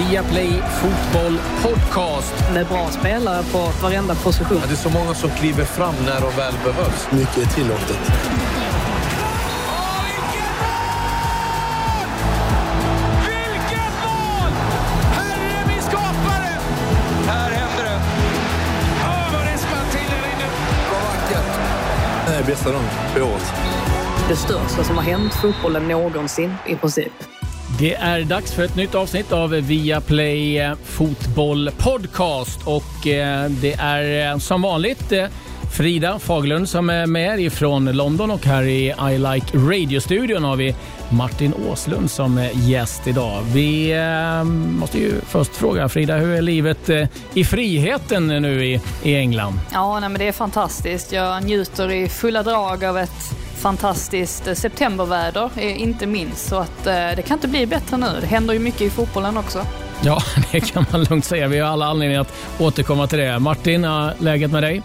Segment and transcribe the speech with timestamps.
[0.00, 2.34] Viaplay Fotboll Podcast.
[2.54, 4.58] Med bra spelare på varenda position.
[4.60, 7.08] Ja, det är så många som kliver fram när de väl behövs.
[7.12, 7.98] Mycket är tillåtet.
[22.26, 23.52] Det är bästa dagen på året.
[24.28, 27.12] Det största som har hänt fotbollen någonsin i princip.
[27.80, 33.72] Det är dags för ett nytt avsnitt av Viaplay eh, Fotboll Podcast och eh, det
[33.72, 35.12] är eh, som vanligt
[35.76, 40.74] Frida Faglund som är med ifrån London och här i I Like Radio-studion har vi
[41.10, 43.42] Martin Åslund som gäst idag.
[43.42, 43.94] Vi
[44.78, 46.90] måste ju först fråga Frida, hur är livet
[47.34, 49.60] i friheten nu i, i England?
[49.72, 51.12] Ja, nej, men det är fantastiskt.
[51.12, 56.48] Jag njuter i fulla drag av ett fantastiskt eh, septemberväder, eh, inte minst.
[56.48, 58.18] Så att eh, det kan inte bli bättre nu.
[58.20, 59.66] Det händer ju mycket i fotbollen också.
[60.02, 61.48] Ja, det kan man lugnt säga.
[61.48, 63.38] Vi har alla anledning att återkomma till det.
[63.38, 63.86] Martin,
[64.18, 64.82] läget med dig?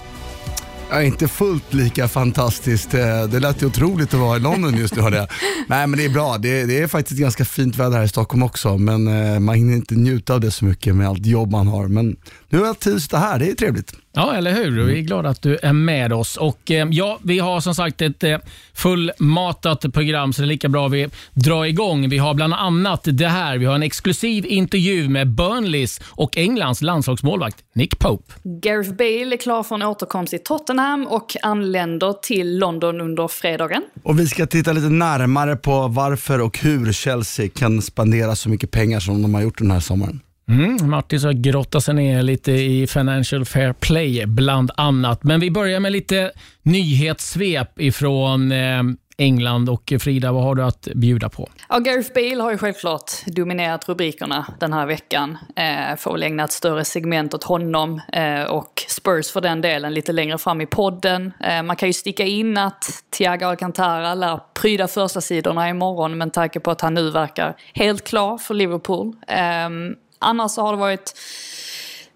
[0.90, 2.92] Ja, inte fullt lika fantastiskt.
[3.30, 5.10] Det lät ju otroligt att vara i London just nu.
[5.10, 5.28] Det.
[5.68, 6.38] Nej, men det är bra.
[6.38, 9.04] Det, det, är faktiskt ganska fint väder här i Stockholm också, men
[9.44, 11.88] man hinner inte njuta av det så mycket med allt jobb man har.
[11.88, 12.16] Men
[12.50, 13.40] nu har jag tid att sitta här.
[13.40, 13.94] Det är trevligt.
[14.16, 14.84] Ja, eller hur?
[14.84, 16.38] Vi är glada att du är med oss.
[16.38, 18.38] Och eh, ja, Vi har som sagt ett eh,
[18.74, 22.10] fullmatat program, så det är lika bra vi drar igång.
[22.10, 23.58] Vi har bland annat det här.
[23.58, 28.34] Vi har en exklusiv intervju med Burnleys och Englands landslagsmålvakt Nick Pope.
[28.44, 33.82] Gareth Bale är klar för en återkomst i Tottenham och anländer till London under fredagen.
[34.04, 38.72] Och Vi ska titta lite närmare på varför och hur Chelsea kan spendera så mycket
[38.72, 40.20] pengar som de har gjort den här sommaren.
[40.50, 45.24] Mm, Martin har grottat sig ner lite i Financial Fair Play bland annat.
[45.24, 46.32] Men vi börjar med lite
[46.64, 48.84] nyhetssvep ifrån eh,
[49.18, 51.50] England och eh, Frida, vad har du att bjuda på?
[51.70, 55.38] Ja, Gareth Bale har ju självklart dominerat rubrikerna den här veckan.
[55.56, 59.94] Eh, får väl ägna ett större segment åt honom eh, och Spurs för den delen
[59.94, 61.34] lite längre fram i podden.
[61.40, 66.34] Eh, man kan ju sticka in att Thiago Alcantara lär pryda första sidorna imorgon med
[66.34, 69.16] tanke på att han nu verkar helt klar för Liverpool.
[69.28, 69.96] Ehm,
[70.26, 71.18] Annars så har det varit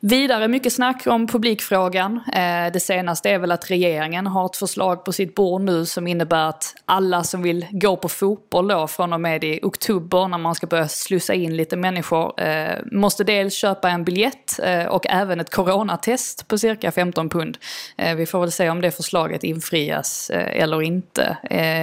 [0.01, 2.19] Vidare mycket snack om publikfrågan.
[2.33, 6.07] Eh, det senaste är väl att regeringen har ett förslag på sitt bord nu som
[6.07, 10.37] innebär att alla som vill gå på fotboll då från och med i oktober när
[10.37, 15.05] man ska börja slussa in lite människor eh, måste dels köpa en biljett eh, och
[15.09, 17.57] även ett coronatest på cirka 15 pund.
[18.17, 21.37] Vi får väl se om det förslaget infrias eller inte.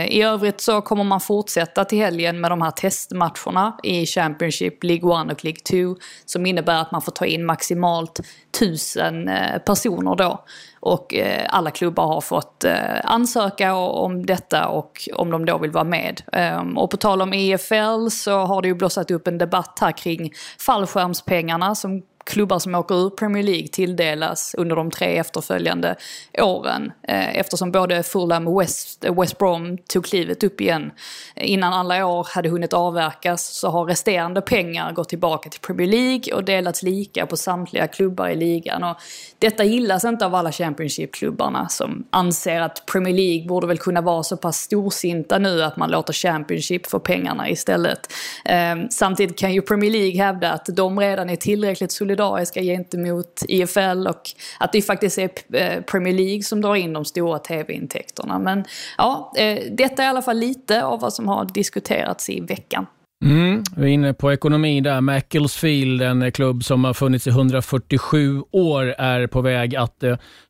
[0.08, 5.22] I övrigt så kommer man fortsätta till helgen med de här testmatcherna i Championship, League
[5.22, 5.60] 1 och League
[5.94, 8.20] 2 som innebär att man får ta in maximalt totalt
[8.58, 10.44] tusen eh, personer då.
[10.80, 15.70] Och eh, alla klubbar har fått eh, ansöka om detta och om de då vill
[15.70, 16.22] vara med.
[16.32, 19.92] Ehm, och på tal om EFL så har det ju blossat upp en debatt här
[19.92, 25.96] kring fallskärmspengarna som klubbar som åker ur Premier League tilldelas under de tre efterföljande
[26.38, 26.92] åren.
[27.08, 30.90] Eh, eftersom både Fulham och West, West Brom tog klivet upp igen
[31.36, 36.34] innan alla år hade hunnit avverkas så har resterande pengar gått tillbaka till Premier League
[36.34, 38.84] och delats lika på samtliga klubbar i ligan.
[38.84, 38.96] Och
[39.38, 44.22] detta gillas inte av alla Championship-klubbarna som anser att Premier League borde väl kunna vara
[44.22, 48.12] så pass storsinta nu att man låter Championship få pengarna istället.
[48.44, 53.42] Ehm, samtidigt kan ju Premier League hävda att de redan är tillräckligt solidariska solidariska gentemot
[53.48, 54.22] IFL och
[54.60, 58.38] att det faktiskt är eh, Premier League som drar in de stora tv-intäkterna.
[58.38, 58.64] Men
[58.98, 62.86] ja, eh, detta är i alla fall lite av vad som har diskuterats i veckan.
[63.24, 65.00] Mm, vi är inne på ekonomi där.
[65.00, 70.04] Macclesfield, en eh, klubb som har funnits i 147 år, är på väg att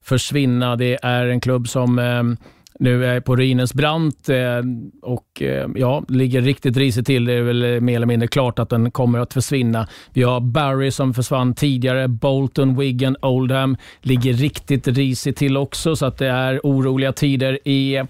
[0.04, 0.76] försvinna.
[0.76, 1.98] Det är en klubb som
[2.78, 4.62] nu är jag på ruinens brant eh,
[5.02, 7.24] och eh, ja, ligger riktigt risigt till.
[7.24, 9.88] Det är väl mer eller mindre klart att den kommer att försvinna.
[10.12, 16.06] Vi har Barry som försvann tidigare, Bolton, Wigan, Oldham ligger riktigt risigt till också, så
[16.06, 18.02] att det är oroliga tider i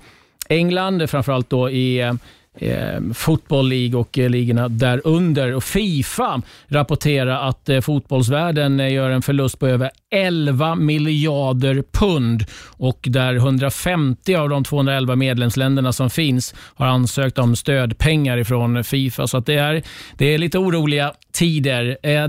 [0.48, 2.12] England, framförallt då i eh,
[2.56, 5.54] eh, Football League och eh, ligorna därunder.
[5.54, 12.44] Och Fifa rapporterar att eh, fotbollsvärlden eh, gör en förlust på över 11 miljarder pund
[12.66, 19.26] och där 150 av de 211 medlemsländerna som finns har ansökt om stödpengar ifrån Fifa.
[19.26, 19.82] Så att det, är,
[20.16, 21.98] det är lite oroliga tider.
[22.02, 22.28] Eh,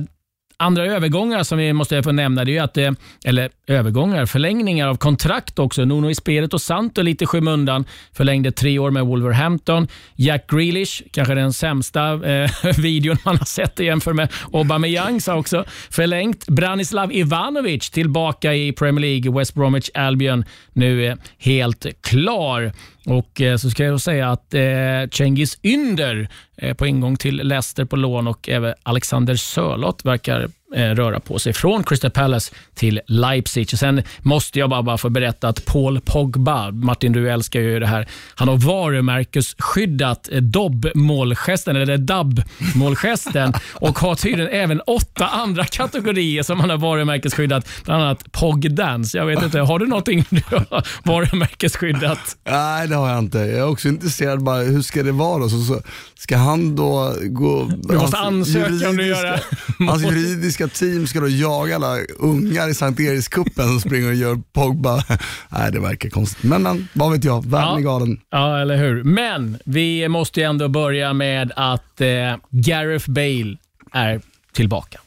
[0.59, 2.91] Andra övergångar som vi måste få nämna, det är att, eh,
[3.25, 5.85] eller övergångar, förlängningar av kontrakt också.
[5.85, 7.85] Nuno Espirito Santo lite i skymundan.
[8.13, 9.87] Förlängde tre år med Wolverhampton.
[10.15, 15.65] Jack Grealish, kanske den sämsta eh, videon man har sett jämfört med Aubameyang sa också
[15.89, 16.47] förlängt.
[16.47, 19.39] Branislav Ivanovic tillbaka i Premier League.
[19.39, 22.71] West Bromwich Albion nu är helt klar.
[23.07, 27.85] Och eh, så ska jag säga att eh, Cengiz Ynder är på ingång till Leicester
[27.85, 33.69] på lån och även Alexander Sörlott verkar röra på sig från Crystal Palace till Leipzig.
[33.69, 37.87] Sen måste jag bara, bara få berätta att Paul Pogba, Martin du älskar ju det
[37.87, 46.43] här, han har varumärkesskyddat eh, Dobb-målgesten, eller DAB-målgesten och har tydligen även åtta andra kategorier
[46.43, 49.17] som han har varumärkesskyddat, bland annat Pogdance.
[49.17, 52.37] Jag vet inte, har du någonting du har varumärkesskyddat?
[52.49, 53.37] Nej, det har jag inte.
[53.37, 55.49] Jag är också intresserad bara, hur ska det vara då?
[55.49, 55.81] Så, så,
[56.15, 57.71] ska han då gå...
[57.83, 59.41] Du måste ansöka om du gör det.
[59.85, 64.35] Hans juridiska team ska då jaga alla ungar i Sankt Erikscupen som springer och gör
[64.53, 65.03] Pogba.
[65.49, 66.43] Nej, det verkar konstigt.
[66.43, 67.77] Men, men vad vet jag, världen Ja.
[67.77, 68.19] är galen.
[68.29, 69.03] Ja, eller hur.
[69.03, 72.07] Men vi måste ju ändå börja med att eh,
[72.49, 73.57] Gareth Bale
[73.93, 74.21] är
[74.53, 74.99] tillbaka.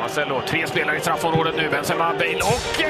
[0.00, 1.68] Marcelo, tre spelare i straffområdet nu.
[1.70, 2.82] Benzema, Bale och...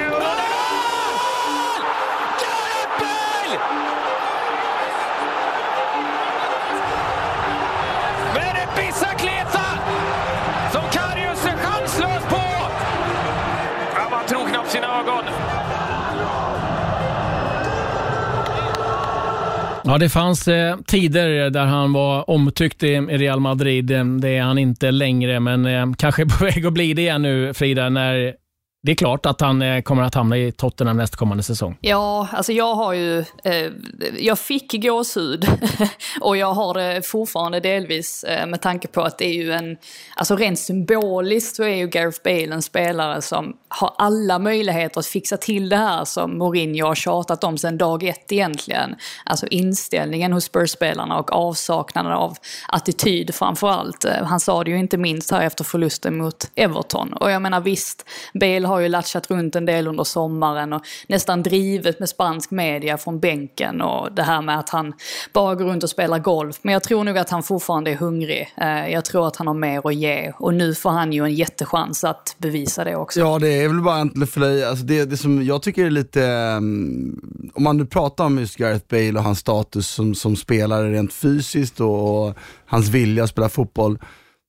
[19.89, 23.91] Ja, det fanns eh, tider där han var omtyckt i i Real Madrid.
[23.91, 27.23] Eh, det är han inte längre, men eh, kanske på väg att bli det igen
[27.23, 28.35] nu, Frida, när
[28.83, 31.79] det är klart att han eh, kommer att hamna i Tottenham nästkommande säsong.
[31.81, 33.73] Ja, alltså jag har ju, eh,
[34.19, 35.47] jag fick gåshud
[36.21, 39.77] och jag har det fortfarande delvis eh, med tanke på att det är ju en,
[40.17, 45.07] alltså rent symboliskt så är ju Gareth Bale en spelare som har alla möjligheter att
[45.07, 48.97] fixa till det här som Mourinho har tjatat om sedan dag ett egentligen.
[49.25, 52.37] Alltså inställningen hos Spurs-spelarna och avsaknaden av
[52.69, 54.05] attityd framför allt.
[54.05, 57.13] Eh, han sa det ju inte minst här efter förlusten mot Everton.
[57.13, 58.05] Och jag menar visst,
[58.35, 62.99] Bale har ju latchat runt en del under sommaren och nästan drivet med spansk media
[62.99, 64.93] från bänken och det här med att han
[65.33, 66.59] bara går runt och spelar golf.
[66.63, 68.55] Men jag tror nog att han fortfarande är hungrig.
[68.57, 71.35] Eh, jag tror att han har mer att ge och nu får han ju en
[71.35, 73.21] jättechans att bevisa det också.
[73.21, 74.65] Ja, det är väl bara en för dig.
[74.65, 78.57] Alltså det, det som jag tycker är lite, ehm, om man nu pratar om just
[78.57, 82.35] Gareth Bale och hans status som, som spelare rent fysiskt och, och
[82.67, 83.99] hans vilja att spela fotboll,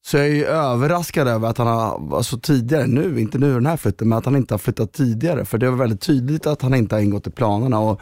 [0.06, 3.66] så jag är ju överraskad över att han har, alltså tidigare, nu, inte nu den
[3.66, 5.46] här flytten, men att han inte har flyttat tidigare.
[5.46, 7.80] För det var väldigt tydligt att han inte har ingått i planerna.
[7.80, 8.02] Och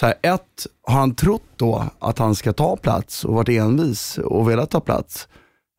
[0.00, 4.18] så här, ett, har han trott då att han ska ta plats och varit envis
[4.18, 5.28] och velat ta plats?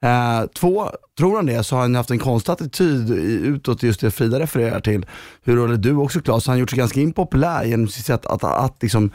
[0.05, 3.13] Eh, två, tror han det så har han haft en konstig attityd i-
[3.45, 5.05] utåt, just det Frida refererar till.
[5.43, 8.43] Hur, håller du också Claes, han har gjort sig ganska impopulär genom sitt sätt att,
[8.43, 9.11] att, att liksom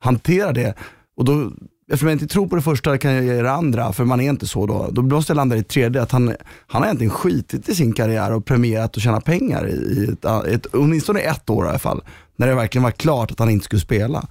[0.00, 0.74] hantera det.
[1.16, 1.50] Och då,
[1.88, 4.30] eftersom jag inte tror på det första kan jag ge det andra, för man är
[4.30, 4.88] inte så då.
[4.90, 6.34] Då måste jag landa i det tredje, att han,
[6.66, 10.66] han har egentligen skitit i sin karriär och premierat och tjäna pengar i, ett, ett,
[10.66, 12.02] åtminstone ett år i alla fall.
[12.36, 14.26] När det verkligen var klart att han inte skulle spela.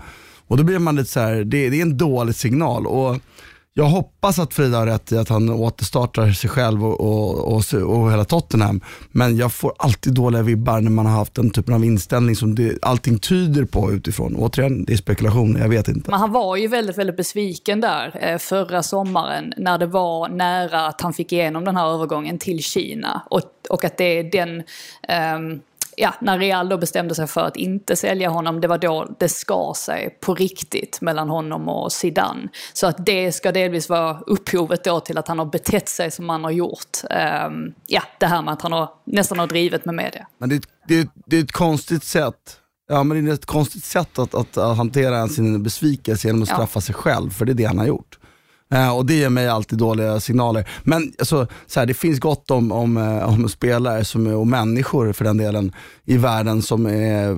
[0.48, 2.88] Och då blir man lite så här, det, det är en dålig signal.
[2.88, 3.18] Och
[3.78, 7.64] jag hoppas att Frida har rätt i att han återstartar sig själv och, och, och,
[7.74, 8.82] och hela Tottenham.
[9.12, 12.56] Men jag får alltid dåliga vibbar när man har haft den typen av inställning som
[12.56, 14.36] det, allting tyder på utifrån.
[14.36, 16.12] Återigen, det är spekulation, jag vet inte.
[16.12, 20.88] Men han var ju väldigt, väldigt besviken där eh, förra sommaren när det var nära
[20.88, 23.22] att han fick igenom den här övergången till Kina.
[23.30, 24.64] Och, och att det är den...
[25.38, 25.62] Um,
[26.00, 29.30] ja, när Real då bestämde sig för att inte sälja honom, det var då det
[29.30, 32.48] skar sig på riktigt mellan honom och Zidane.
[32.74, 36.30] Så att det ska delvis vara upphovet då till att han har betett sig som
[36.30, 36.98] han har gjort.
[37.10, 40.28] Ehm, ja, det här med att han har, nästan har drivit med media.
[40.38, 42.58] Men det, det, är- det är ett konstigt sätt.
[42.90, 46.50] Ja men det är ett konstigt sätt att, att, att hantera sin besvikelse genom att
[46.50, 46.56] Ja.
[46.56, 48.17] straffa sig själv, för det är det han har gjort.
[48.70, 50.70] Eh, och det ger mig alltid dåliga signaler.
[50.84, 55.14] Men alltså, så här, det finns gott om, om, eh, om spelare som och människor
[55.14, 55.72] för den delen
[56.06, 57.38] i världen som är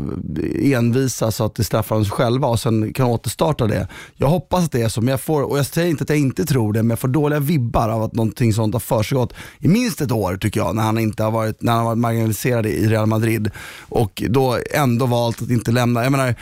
[0.75, 3.87] envisa så att det straffar dem själva och sen kan återstarta det.
[4.15, 6.19] Jag hoppas att det är så, men jag får, och jag säger inte att jag
[6.19, 9.67] inte tror det, men jag får dåliga vibbar av att någonting sånt har försiggått i
[9.67, 12.65] minst ett år tycker jag, när han inte har varit, när han har varit marginaliserad
[12.65, 16.03] i Real Madrid och då ändå valt att inte lämna.
[16.03, 16.35] Jag menar,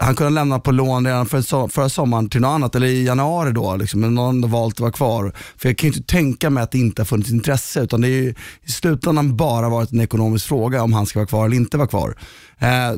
[0.00, 3.52] han kunde lämna på lån redan för, förra sommaren till något annat, eller i januari
[3.52, 5.32] då, liksom, men någon har valt att vara kvar.
[5.56, 8.08] För jag kan ju inte tänka mig att det inte har funnits intresse, utan det
[8.08, 11.56] är ju i slutändan bara varit en ekonomisk fråga om han ska vara kvar eller
[11.56, 12.18] inte vara kvar.
[12.58, 12.92] Eh,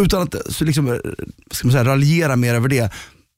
[0.00, 0.98] utan att så liksom, eh,
[1.50, 2.92] ska man säga, raljera mer över det.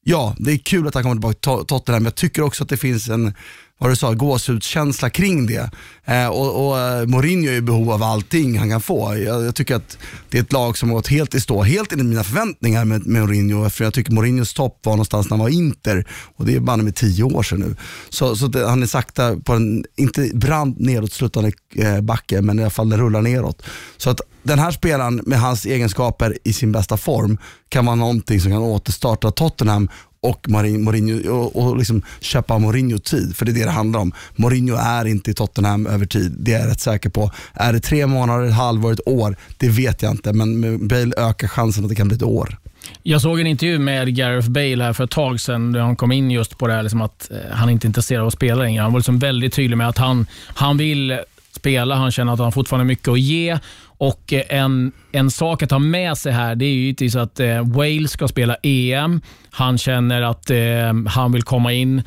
[0.04, 2.68] Ja, det är kul att han kommer tillbaka till Tottenham, men jag tycker också att
[2.68, 3.34] det finns en
[3.78, 5.70] vad du sa, gåshudskänsla kring det.
[6.04, 9.16] Eh, och, och eh, Mourinho är i behov av allting han kan få.
[9.16, 9.98] Jag, jag, tycker att
[10.30, 13.06] det är ett lag som har gått helt i stå, helt enligt mina förväntningar med,
[13.06, 13.70] med Mourinho.
[13.70, 16.06] För jag tycker Mourinhos topp var någonstans när han var Inter
[16.36, 17.76] och det är bara med tio år sedan nu.
[18.08, 22.62] Så, så det, han är sakta på en, inte brant nedåtslutande eh, backe, men i
[22.62, 23.62] alla fall den rullar neråt.
[23.96, 28.40] Så att den här spelaren med hans egenskaper i sin bästa form kan vara någonting
[28.40, 29.88] som kan återstarta Tottenham
[30.20, 34.12] och Mourinho, och, och liksom köpa Mourinho-tid, för det är det det handlar om.
[34.36, 37.30] Mourinho är inte i Tottenham över tid, det är jag rätt säker på.
[37.54, 39.36] Är det tre månader, ett halvår, ett år?
[39.56, 42.58] Det vet jag inte, men med Bale ökar chansen att det kan bli ett år.
[43.02, 46.12] Jag såg en intervju med Gareth Bale här för ett tag sedan, där han kom
[46.12, 48.62] in just på det här liksom att eh, han inte är intresserad av att spela
[48.62, 48.82] längre.
[48.82, 51.18] Han var liksom väldigt tydlig med att han, han vill
[51.52, 53.58] spela, han känner att han fortfarande har mycket att ge
[53.98, 57.66] och eh, en, en sak att ha med sig här det är givetvis att eh,
[57.66, 59.20] Wales ska spela EM.
[59.50, 62.02] Han känner att eh, han vill komma in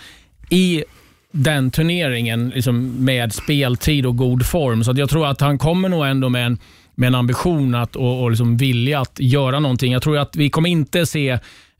[0.49, 0.83] i
[1.31, 4.83] den turneringen liksom med speltid och god form.
[4.83, 6.57] Så jag tror att han kommer nog ändå med en,
[6.95, 9.93] med en ambition att, och, och liksom vilja att göra någonting.
[9.93, 11.29] Jag tror att vi kommer inte se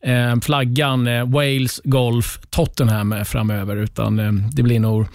[0.03, 5.05] eh, flaggan eh, Wales, Golf, Tottenham eh, framöver, utan eh, det blir nog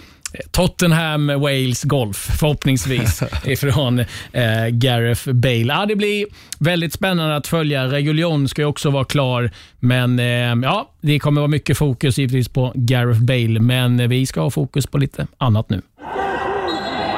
[0.50, 3.98] Tottenham Wales Golf, förhoppningsvis, ifrån
[4.32, 5.74] eh, Gareth Bale.
[5.74, 6.26] Ja, det blir
[6.58, 7.86] väldigt spännande att följa.
[7.86, 9.50] Reguljon ska ju också vara klar,
[9.80, 14.40] men eh, ja, det kommer vara mycket fokus givetvis på Gareth Bale, men vi ska
[14.40, 15.82] ha fokus på lite annat nu.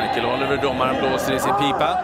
[0.01, 1.99] Michael Oliver, domaren, blåser i sin pipa.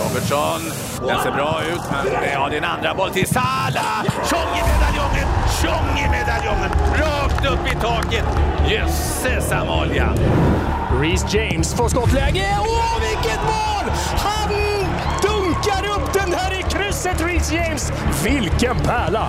[0.00, 0.60] Robertson,
[1.06, 1.80] den ser bra ut,
[2.20, 4.02] men ja, det är en andra boll till Salah!
[4.04, 5.28] Tjong i medaljongen!
[5.62, 6.70] Tjong i medaljongen!
[6.94, 8.24] Rakt upp i taket!
[8.68, 10.14] Jösses Amalia!
[11.00, 12.56] Reece James får skottläge.
[12.60, 13.92] Åh, vilket mål!
[14.16, 14.50] Han
[15.22, 17.92] dunkar upp den här i krysset, Reece James.
[18.24, 19.28] Vilken pärla!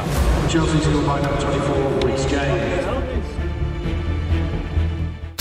[0.52, 2.79] By number 24, Reece James.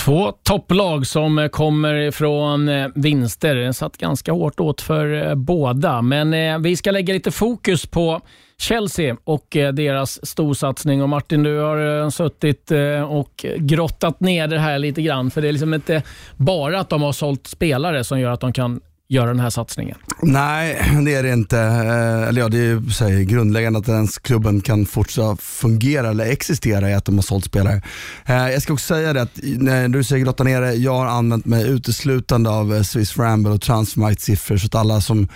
[0.08, 3.54] Två topplag som eh, kommer från eh, vinster.
[3.54, 8.20] Det satt ganska hårt åt för eh, båda, men vi ska lägga lite fokus på
[8.58, 11.02] Chelsea och deras storsatsning.
[11.02, 12.70] Och Martin, du har suttit
[13.08, 16.02] och grottat ner det här lite grann, för det är liksom inte
[16.36, 19.98] bara att de har sålt spelare som gör att de kan göra den här satsningen?
[20.22, 21.58] Nej, det är det inte.
[21.58, 26.90] Eh, eller ja, det är säg, grundläggande att ens klubben kan fortsätta fungera eller existera
[26.90, 27.82] i att de har sålt spelare.
[28.26, 31.44] Eh, jag ska också säga det att när du säger grotta ner jag har använt
[31.44, 35.28] mig uteslutande av eh, Swiss Ramble och Transfermarkt siffror så att alla som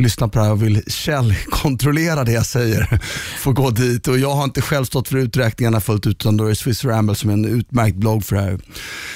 [0.00, 3.00] lyssnar på det här och vill källkontrollera det jag säger
[3.38, 4.08] får gå dit.
[4.08, 6.84] Och jag har inte själv stått för uträkningarna fullt ut utan då är det Swiss
[6.84, 8.58] Ramble som är en utmärkt blogg för det här.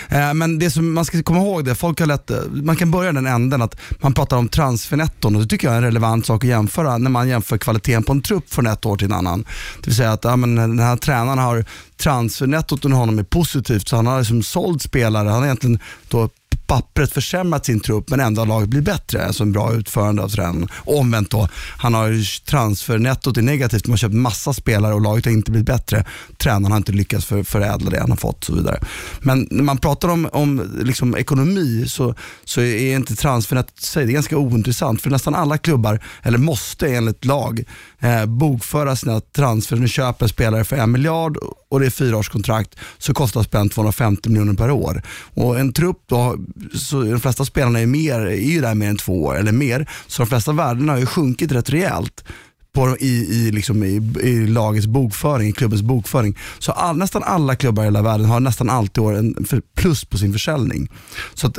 [0.09, 2.91] Eh, men det som man ska komma ihåg det, folk har lätt, eh, man kan
[2.91, 6.27] börja den änden att man pratar om transfernetton och det tycker jag är en relevant
[6.27, 9.13] sak att jämföra när man jämför kvaliteten på en trupp från ett år till en
[9.13, 9.45] annan.
[9.81, 11.65] Det vill säga att ja, men den här tränaren har
[11.97, 15.79] transfernettot under honom är positivt så han har liksom sålt spelare, han har egentligen
[16.09, 16.29] då
[16.67, 19.27] pappret försämrat sin trupp men ändå har laget blivit bättre.
[19.27, 20.69] Alltså en bra utförande av tränaren.
[20.85, 21.49] Omvänt då,
[21.79, 25.67] han har transfernettot är negativt, man har köpt massa spelare och laget har inte blivit
[25.67, 26.05] bättre.
[26.39, 28.81] Tränaren har inte lyckats för, förädla det han har fått och så vidare.
[29.21, 34.11] Men när man pratar om, om liksom ekonomi så, så är inte transfernettot sig, det
[34.11, 37.65] är ganska ointressant för nästan alla klubbar, eller måste enligt lag,
[38.01, 39.77] eh, bokföra sina transfer.
[39.77, 41.37] Nu köper spelare för en miljard
[41.69, 45.03] och det är fyraårskontrakt så kostar spänn 250 miljoner per år.
[45.35, 46.37] Och en trupp då,
[46.75, 49.91] så de flesta spelarna är, mer, är ju där mer än två år eller mer,
[50.07, 52.25] så de flesta värdena har ju sjunkit rätt rejält.
[52.73, 56.39] På, i, i, liksom i, i, lagets bokföring, i klubbens bokföring.
[56.59, 60.19] Så all, nästan alla klubbar i hela världen har nästan alltid år en plus på
[60.19, 60.89] sin försäljning.
[61.35, 61.59] Så att,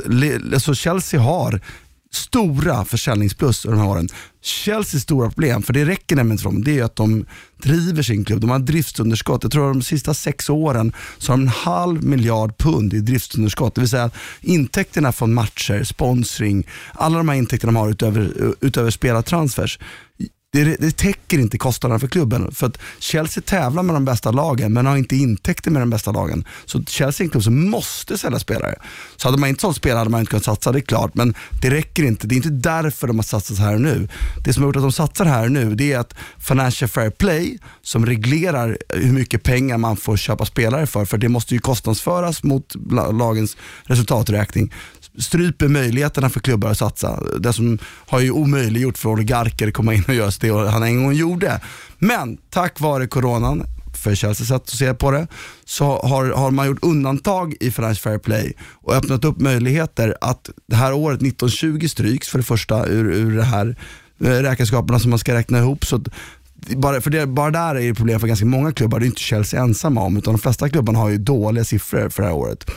[0.52, 1.60] alltså Chelsea har
[2.12, 4.08] stora försäljningsplus de här åren.
[4.42, 7.26] Chelseas stora problem, för det räcker nämligen inte för dem, det är att de
[7.62, 8.40] driver sin klubb.
[8.40, 9.42] De har driftsunderskott.
[9.42, 13.00] Jag tror att de sista sex åren så har de en halv miljard pund i
[13.00, 13.74] driftsunderskott.
[13.74, 14.10] Det vill säga
[14.40, 19.78] intäkterna från matcher, sponsring, alla de här intäkterna de har utöver, utöver spelartransfers
[20.52, 22.52] det, det täcker inte kostnaderna för klubben.
[22.52, 26.12] För att Chelsea tävlar med de bästa lagen men har inte intäkter med de bästa
[26.12, 26.44] lagen.
[26.64, 28.74] Så Chelsea är en klubb som måste sälja spelare.
[29.16, 31.14] Så hade man inte sålt spelare hade man inte kunnat satsa, det är klart.
[31.14, 32.26] Men det räcker inte.
[32.26, 34.08] Det är inte därför de har satsat här och nu.
[34.44, 37.10] Det som har gjort att de satsar här och nu det är att Financial Fair
[37.10, 41.60] Play som reglerar hur mycket pengar man får köpa spelare för, för det måste ju
[41.60, 42.76] kostnadsföras mot
[43.12, 44.72] lagens resultaträkning
[45.18, 47.20] stryper möjligheterna för klubbar att satsa.
[47.38, 51.04] Det som har ju omöjliggjort för oligarker att komma in och göra det han en
[51.04, 51.60] gång gjorde.
[51.98, 53.64] Men tack vare coronan,
[53.98, 55.26] för Chelseas sätt att se på det,
[55.64, 60.50] så har, har man gjort undantag i Financial Fair Play och öppnat upp möjligheter att
[60.66, 63.76] det här året 1920 stryks för det första ur, ur det här
[64.20, 65.86] eh, räkenskaperna som man ska räkna ihop.
[65.86, 66.00] Så
[66.76, 69.20] bara, för det, bara där är det problem för ganska många klubbar, det är inte
[69.20, 72.70] Chelsea ensamma om, utan de flesta klubbarna har ju dåliga siffror för det här året.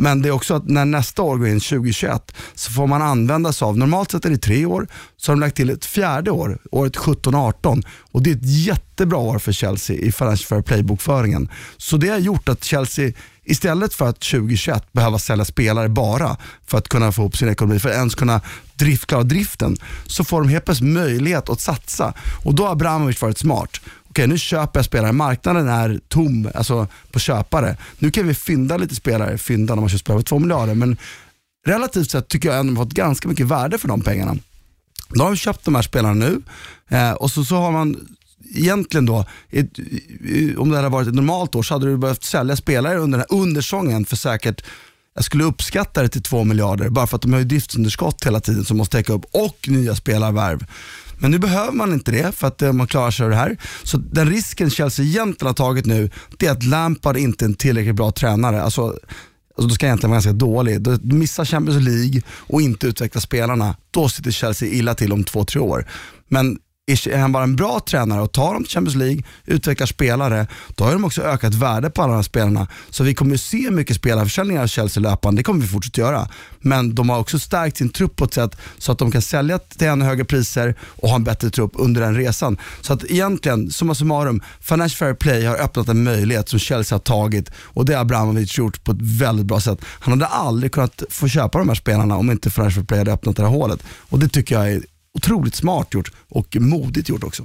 [0.00, 3.52] Men det är också att när nästa år går in, 2021, så får man använda
[3.52, 4.86] sig av, normalt sett är det tre år,
[5.16, 7.86] så har de lagt till ett fjärde år, året 17-18.
[8.12, 11.48] Och det är ett jättebra år för Chelsea i Financial Fair Play-bokföringen.
[11.76, 13.12] Så det har gjort att Chelsea
[13.50, 16.36] Istället för att 2021 behöva sälja spelare bara
[16.66, 18.40] för att kunna få ihop sin ekonomi, för att ens kunna
[18.74, 19.76] drift, klara driften,
[20.06, 22.14] så får de helt plötsligt möjlighet att satsa.
[22.44, 23.80] Och då har Abramovic varit smart.
[24.18, 25.12] Okej, nu köper jag spelare.
[25.12, 27.76] Marknaden är tom alltså på köpare.
[27.98, 30.96] Nu kan vi fynda lite spelare, fynda när man köper spelare för 2 miljarder, men
[31.66, 34.36] relativt sett tycker jag ändå fått ganska mycket värde för de pengarna.
[35.08, 36.42] Då har de köpt de här spelarna nu
[36.88, 38.08] eh, och så, så har man
[38.54, 39.78] egentligen då, ett,
[40.56, 43.26] om det hade varit ett normalt år så hade du behövt sälja spelare under, den
[43.30, 44.64] här undersången för säkert
[45.14, 48.40] jag skulle uppskatta det till 2 miljarder bara för att de har ju driftsunderskott hela
[48.40, 50.66] tiden som måste täcka upp och nya spelarvärv.
[51.18, 53.56] Men nu behöver man inte det för att eh, man klarar sig av det här.
[53.82, 57.54] Så den risken Chelsea egentligen har tagit nu, det är att Lampard inte är en
[57.54, 58.62] tillräckligt bra tränare.
[58.62, 60.80] Alltså, alltså då ska jag egentligen vara ganska dålig.
[60.80, 65.44] Då missar Champions League och inte utveckla spelarna, då sitter Chelsea illa till om två,
[65.44, 65.86] tre år.
[66.28, 66.58] Men
[66.88, 70.84] är han bara en bra tränare och tar dem till Champions League, utvecklar spelare, då
[70.84, 72.66] har de också ökat värde på alla de här spelarna.
[72.90, 76.28] Så vi kommer se mycket spelarförsäljningar av Chelsea löpande, det kommer vi fortsätta göra.
[76.60, 79.58] Men de har också stärkt sin trupp på ett sätt så att de kan sälja
[79.58, 82.58] till ännu högre priser och ha en bättre trupp under den resan.
[82.80, 87.00] Så att egentligen, summa summarum, Financial Fair Play har öppnat en möjlighet som Chelsea har
[87.00, 89.78] tagit och det har Abramovic gjort på ett väldigt bra sätt.
[89.84, 93.12] Han hade aldrig kunnat få köpa de här spelarna om inte Financial Fair Play hade
[93.12, 93.82] öppnat det här hålet.
[94.08, 94.82] Och det tycker jag är
[95.18, 97.44] otroligt smart gjort och modigt gjort också.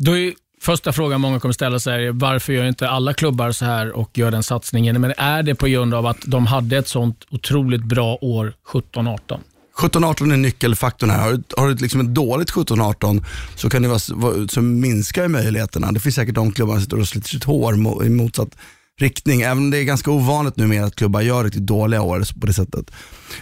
[0.00, 3.64] Då är första frågan många kommer ställa sig är varför gör inte alla klubbar så
[3.64, 5.00] här och gör den satsningen?
[5.00, 9.38] Men är det på grund av att de hade ett sånt otroligt bra år 17-18?
[9.78, 11.22] 17-18 är nyckelfaktorn här.
[11.22, 13.24] Har du, har du liksom ett dåligt 17-18
[13.54, 15.92] så, kan det vara, så minskar möjligheterna.
[15.92, 18.56] Det finns säkert de klubbar som sitter och sliter sitt hår i motsatt
[19.00, 19.40] riktning.
[19.40, 22.52] Även om det är ganska ovanligt numera att klubbar gör riktigt dåliga år på det
[22.52, 22.90] sättet.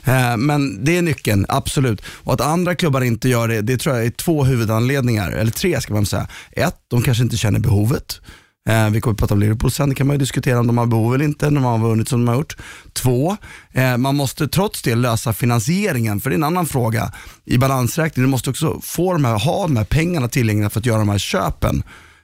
[0.04, 2.02] Eh, men det är nyckeln, absolut.
[2.06, 5.80] Och att andra klubbar inte gör det, det tror jag är två huvudanledningar, eller tre
[5.80, 6.28] ska man säga.
[6.52, 8.20] Ett, de kanske inte känner behovet.
[8.68, 10.78] Eh, vi kommer att prata om Liverpool sen, det kan man ju diskutera om de
[10.78, 12.56] har behov eller inte, när de har vunnit som de har gjort.
[12.92, 13.36] Två,
[13.72, 17.12] eh, man måste trots det lösa finansieringen, för det är en annan fråga
[17.44, 18.28] i balansräkningen.
[18.28, 21.08] Du måste också få de här, ha de här pengarna tillgängliga för att göra de
[21.08, 21.82] här köpen.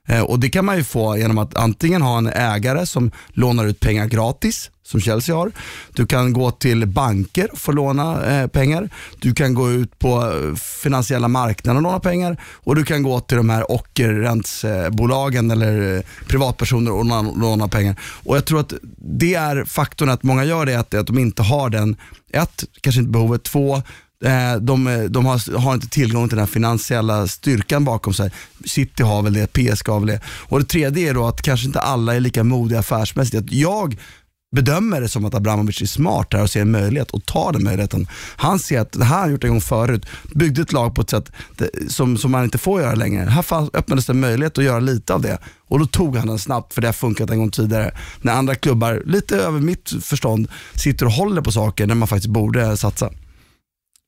[0.09, 3.65] Eh, och Det kan man ju få genom att antingen ha en ägare som lånar
[3.65, 5.53] ut pengar gratis, som Chelsea har.
[5.95, 8.89] Du kan gå till banker och få låna eh, pengar.
[9.21, 13.21] Du kan gå ut på eh, finansiella marknaden och låna pengar och du kan gå
[13.21, 17.97] till de här ockerräntsbolagen eller eh, privatpersoner och låna, låna, pengar.
[18.25, 21.43] Och Jag tror att det är faktorn att många gör det, att, att de inte
[21.43, 21.97] har den,
[22.33, 23.83] ett, kanske inte behovet, två,
[24.25, 28.31] Eh, de, de har, har, inte tillgång till den finansiella styrkan bakom sig.
[28.65, 30.21] City har väl det, PSG har väl det.
[30.27, 33.37] Och det tredje är då att kanske inte alla är lika modiga affärsmässigt.
[33.37, 33.97] Att jag
[34.53, 37.65] bedömer det som att Abramovic är smart här och ser en möjlighet och tar den
[37.65, 38.09] möjligheten.
[38.37, 41.03] Han ser att det här har han gjort en gång förut, byggde ett lag på
[41.03, 41.33] ett sätt
[41.89, 43.25] som, som man inte får göra längre.
[43.25, 43.45] Här
[43.77, 46.75] öppnades det en möjlighet att göra lite av det och då tog han den snabbt
[46.75, 47.95] för det har funkat en gång tidigare.
[48.21, 52.33] När andra klubbar, lite över mitt förstånd, sitter och håller på saker när man faktiskt
[52.33, 53.11] borde satsa.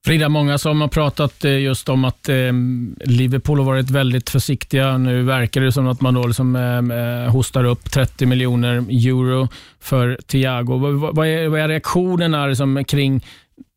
[0.05, 4.99] Frida, många som har pratat eh, just om att ehm, Liverpool har varit väldigt försiktiga.
[4.99, 9.49] Nu verkar det som att man då liksom, ehm, eh, hostar upp 30 miljoner euro
[9.81, 10.79] för Thiago.
[11.13, 13.25] Vad, är, vad är reaktionerna liksom, kring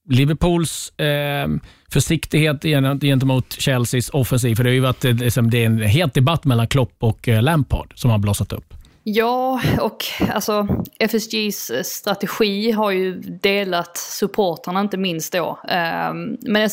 [0.09, 1.47] Liverpools eh,
[1.91, 2.61] försiktighet
[3.01, 4.55] gentemot Chelseas offensiv?
[4.55, 7.27] För det har ju varit eh, liksom, det är en het debatt mellan Klopp och
[7.27, 8.73] Lampard som har blossat upp.
[9.10, 10.67] Ja, och alltså
[11.00, 15.60] FSGs eh, strategi har ju delat supportrarna inte minst då.
[15.67, 16.70] Ehm, men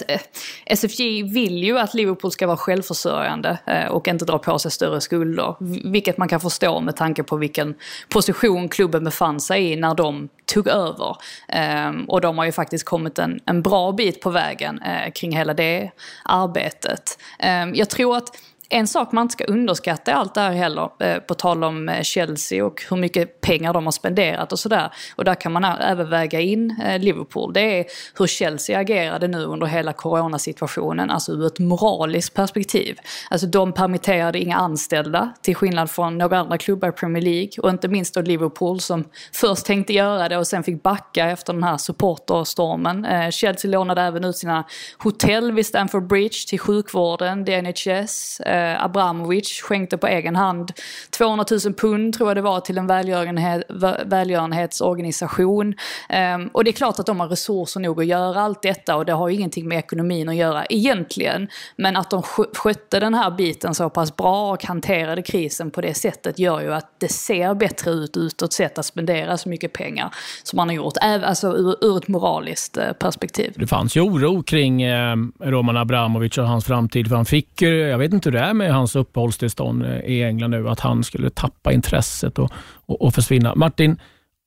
[0.66, 4.70] SFG eh, vill ju att Liverpool ska vara självförsörjande eh, och inte dra på sig
[4.70, 5.57] större skulder.
[5.92, 7.75] Vilket man kan förstå med tanke på vilken
[8.09, 11.16] position klubben befann sig i när de tog över.
[11.49, 14.81] Ehm, och de har ju faktiskt kommit en, en bra bit på vägen
[15.14, 15.90] kring hela det
[16.25, 17.18] arbetet.
[17.38, 18.37] Ehm, jag tror att
[18.68, 21.88] en sak man inte ska underskatta i allt det här heller, eh, på tal om
[21.88, 24.92] eh, Chelsea och hur mycket pengar de har spenderat och sådär.
[25.16, 27.53] Och där kan man även väga in eh, Liverpool.
[27.53, 27.85] Det är
[28.18, 32.98] hur Chelsea agerade nu under hela coronasituationen, alltså ur ett moraliskt perspektiv.
[33.31, 37.50] Alltså de permitterade inga anställda, till skillnad från några andra klubbar i Premier League.
[37.62, 41.53] Och inte minst då Liverpool som först tänkte göra det och sen fick backa efter
[41.53, 43.33] den här supporterstormen.
[43.33, 44.64] Chelsea lånade även ut sina
[44.98, 48.40] hotell vid Stamford Bridge till sjukvården, DNHS.
[48.64, 50.72] Eh, Abramovic skänkte på egen hand
[51.11, 53.62] 200 000 pund tror jag det var till en välgörenhet,
[54.05, 55.74] välgörenhetsorganisation.
[56.09, 59.05] Eh, och det är klart att de har resurser nog att göra allt detta och
[59.05, 61.48] det har ju ingenting med ekonomin att göra egentligen.
[61.77, 65.94] Men att de skötte den här biten så pass bra och hanterade krisen på det
[65.94, 70.14] sättet gör ju att det ser bättre ut utåt sett att spendera så mycket pengar
[70.42, 73.53] som man har gjort, alltså ur, ur ett moraliskt eh, perspektiv.
[73.57, 77.98] Det fanns ju oro kring eh, Roman Abramovic och hans framtid, för han fick, jag
[77.98, 81.30] vet inte hur det är med hans uppehållstillstånd eh, i England nu, att han skulle
[81.30, 82.52] tappa intresset och,
[82.87, 83.54] och, och försvinna.
[83.54, 84.00] Martin,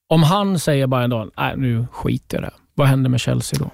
[0.10, 2.54] om han säger bara en dag, nej nu skiter jag i det.
[2.76, 3.72] Vad händer med Chelsea då?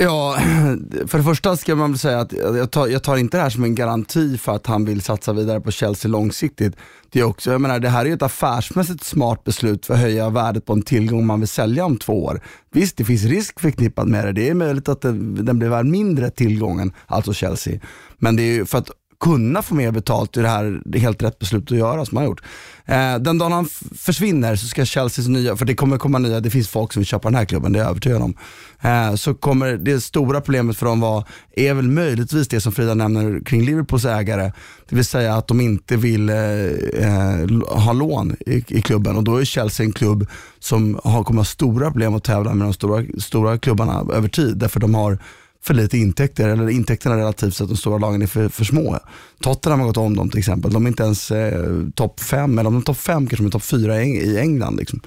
[0.00, 0.36] Ja,
[1.06, 3.50] för det första ska man väl säga att jag tar, jag tar, inte det här
[3.50, 6.76] som en garanti för att han vill satsa vidare på Chelsea långsiktigt.
[7.10, 10.30] Det, är också, jag menar, det här är ett affärsmässigt smart beslut för att höja
[10.30, 12.40] värdet på en tillgång man vill sälja om två år.
[12.72, 14.32] Visst, det finns risk förknippat med det.
[14.32, 17.80] Det är möjligt att det, den blir värd mindre tillgången, alltså Chelsea.
[18.18, 21.72] Men det är för att kunna få mer betalt i det här helt rätt beslut
[21.72, 22.42] att göra som han har gjort.
[22.84, 26.50] Eh, den dagen han försvinner så ska Chelseas nya, för det kommer komma nya, det
[26.50, 28.36] finns folk som vill köpa den här klubben, det är jag övertygad om.
[28.80, 31.24] Eh, så kommer det stora problemet för dem vara,
[31.56, 34.52] är väl möjligtvis det som Frida nämner kring Liverpools ägare.
[34.88, 39.24] Det vill säga att de inte vill eh, eh ha lån i, i, klubben och
[39.24, 40.26] då är Chelsea en klubb
[40.58, 44.56] som har, kommer ha stora problem att tävla med de stora, stora klubbarna över tid.
[44.56, 45.18] Därför de har
[45.64, 48.98] för lite intäkter, eller intäkterna relativt sett de stora lagen är för, för små.
[49.40, 50.72] Tottenham har gått om dem till exempel.
[50.72, 53.46] De är inte ens eh, topp fem, eller om de är topp fem kanske de
[53.46, 54.76] är topp fyra i, i England.
[54.76, 55.00] Liksom.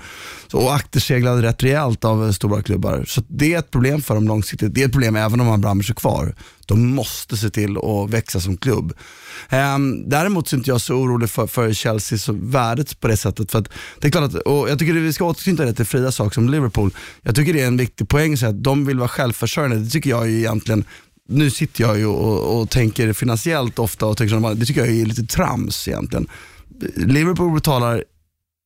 [0.48, 3.04] Så, och akterseglade rätt rejält av eh, stora klubbar.
[3.08, 4.74] Så det är ett problem för dem långsiktigt.
[4.74, 6.36] Det är ett problem även om Abramovic är kvar.
[6.66, 8.94] De måste se till att växa som klubb.
[9.52, 13.52] Um, däremot är inte jag så orolig för, för Chelseas värdet på det sättet.
[13.52, 13.70] För att,
[14.02, 16.34] det är klart att, och jag tycker att vi ska återknyta det till Fridas sak
[16.34, 16.92] som Liverpool.
[17.22, 19.78] Jag tycker det är en viktig poäng så att de vill vara självförsörjande.
[19.78, 20.86] Det tycker jag är egentligen
[21.30, 25.06] nu sitter jag ju och, och tänker finansiellt ofta och tycker, det tycker jag är
[25.06, 26.28] lite trams egentligen.
[26.96, 28.04] Liverpool betalar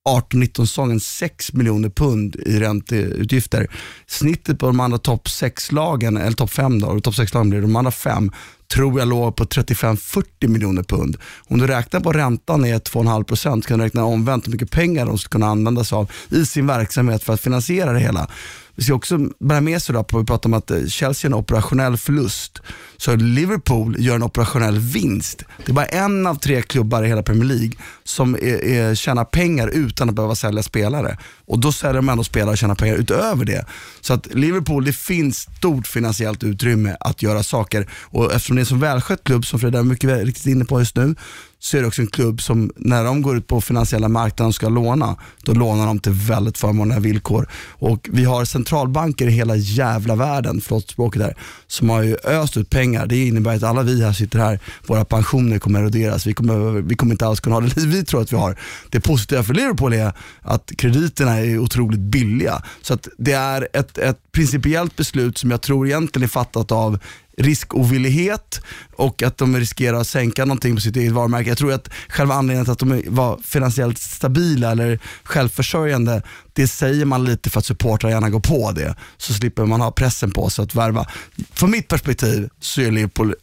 [0.09, 3.67] 18-19 säsongen 6 miljoner pund i ränteutgifter.
[4.07, 7.91] Snittet på de andra topp 6-lagen, eller topp 5 då, topp 6-lagen blir de andra
[7.91, 8.31] fem,
[8.73, 11.17] tror jag låg på 35-40 miljoner pund.
[11.47, 15.17] Om du räknar på räntan är 2,5% kan du räkna omvänt hur mycket pengar de
[15.17, 18.27] skulle kunna använda sig av i sin verksamhet för att finansiera det hela.
[18.75, 21.29] Vi ska också bära med sig då på att vi pratar om att eh, Chelsea
[21.29, 22.61] är en operationell förlust.
[22.97, 25.43] Så Liverpool gör en operationell vinst.
[25.65, 27.71] Det är bara en av tre klubbar i hela Premier League
[28.11, 31.17] som är, är, tjänar pengar utan att behöva sälja spelare.
[31.45, 33.65] Och då säljer de ändå spelare och tjänar pengar utöver det.
[34.01, 37.89] Så att Liverpool, det finns stort finansiellt utrymme att göra saker.
[37.91, 40.79] Och eftersom det är en så välskött klubb som Frida är mycket riktigt inne på
[40.79, 41.15] just nu,
[41.63, 44.55] så är det också en klubb som när de går ut på finansiella marknaden och
[44.55, 47.47] ska låna, då lånar de till väldigt förmånliga villkor.
[47.69, 52.57] Och vi har centralbanker i hela jävla världen, förlåt språket där, som har ju öst
[52.57, 53.05] ut pengar.
[53.05, 56.27] Det innebär att alla vi här sitter här, våra pensioner kommer eroderas.
[56.27, 58.55] Vi kommer, vi kommer inte alls kunna ha det liv vi tror att vi har.
[58.89, 62.63] Det positiva för Liverpool är att krediterna är otroligt billiga.
[62.81, 66.99] Så att det är ett, ett principiellt beslut som jag tror egentligen är fattat av
[67.37, 68.61] riskovillighet
[68.95, 71.49] och att de riskerar att sänka någonting på sitt eget varumärke.
[71.49, 76.21] Jag tror att själva anledningen till att de var finansiellt stabila eller självförsörjande,
[76.53, 78.95] det säger man lite för att supportrar gärna går på det.
[79.17, 81.07] Så slipper man ha pressen på sig att värva.
[81.53, 83.35] Från mitt perspektiv så är Liverpool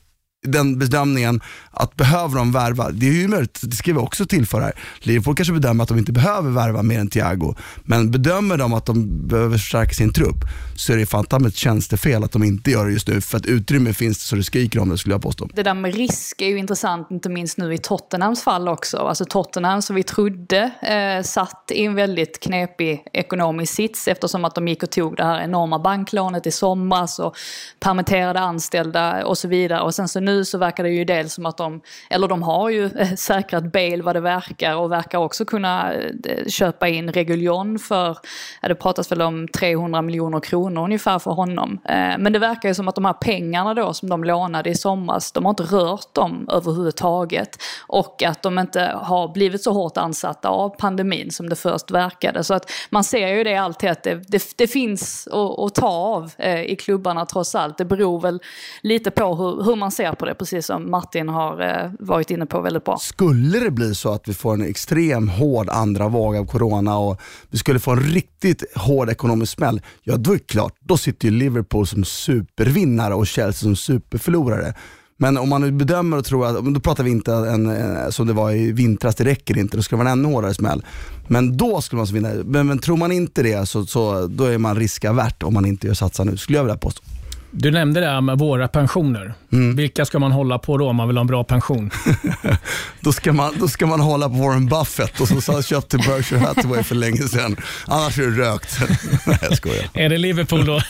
[0.42, 4.64] den bedömningen att behöver de värva, det är ju möjligt, det ska vi också tillföra
[4.64, 4.72] här.
[4.98, 8.86] Liverpool kanske bedömer att de inte behöver värva mer än Thiago, men bedömer de att
[8.86, 10.44] de behöver förstärka sin trupp
[10.76, 13.46] så är det fan ett tjänstefel att de inte gör det just nu, för att
[13.46, 15.48] utrymme finns det så det skriker om det skulle jag påstå.
[15.54, 18.96] Det där med risk är ju intressant, inte minst nu i Tottenhams fall också.
[18.96, 24.54] Alltså Tottenham som vi trodde eh, satt i en väldigt knepig ekonomisk sits eftersom att
[24.54, 27.36] de gick och tog det här enorma banklånet i somras och
[27.80, 29.80] permitterade anställda och så vidare.
[29.80, 32.70] Och sen så nu så verkar det ju dels som att de, eller de har
[32.70, 37.78] ju eh, säkrat Bale vad det verkar och verkar också kunna eh, köpa in Reguljon
[37.78, 38.18] för,
[38.62, 41.80] ja, det pratas väl om 300 miljoner kronor ungefär för honom.
[41.84, 44.74] Eh, men det verkar ju som att de här pengarna då som de lånade i
[44.74, 47.62] somras, de har inte rört dem överhuvudtaget.
[47.86, 52.44] Och att de inte har blivit så hårt ansatta av pandemin som det först verkade.
[52.44, 55.88] Så att man ser ju det alltid att det, det, det finns att, att, ta
[55.88, 56.32] av
[56.66, 57.78] i klubbarna trots allt.
[57.78, 58.40] Det beror väl
[58.82, 62.46] lite på hur, hur man ser på det, precis som Martin har eh, varit inne
[62.46, 62.98] på väldigt bra.
[62.98, 67.20] Skulle det bli så att vi får en extrem hård andra våg av corona och
[67.50, 71.28] vi skulle få en riktigt hård ekonomisk smäll, ja då är det klart, då sitter
[71.28, 74.74] ju Liverpool som supervinnare och Chelsea som superförlorare.
[75.20, 78.26] Men om man nu bedömer och tror att, då pratar vi inte en, eh, som
[78.26, 80.84] det var i vintras, det räcker inte, då ska det vara en ännu hårdare smäll.
[81.28, 82.30] Men då skulle man vinna.
[82.44, 85.86] Men, men tror man inte det så, så då är man riskavärt om man inte
[85.86, 87.02] gör satsa nu, skulle jag vilja påstå.
[87.50, 89.34] Du nämnde det här med våra pensioner.
[89.52, 89.76] Mm.
[89.76, 91.90] Vilka ska man hålla på då om man vill ha en bra pension?
[93.00, 96.82] Då ska, man, då ska man hålla på Warren Buffett och så köpte Berkshire Hathaway
[96.82, 97.56] för länge sedan.
[97.86, 98.78] Annars är det rökt.
[99.26, 99.84] Nej, jag skojar.
[99.94, 100.80] Är det Liverpool då?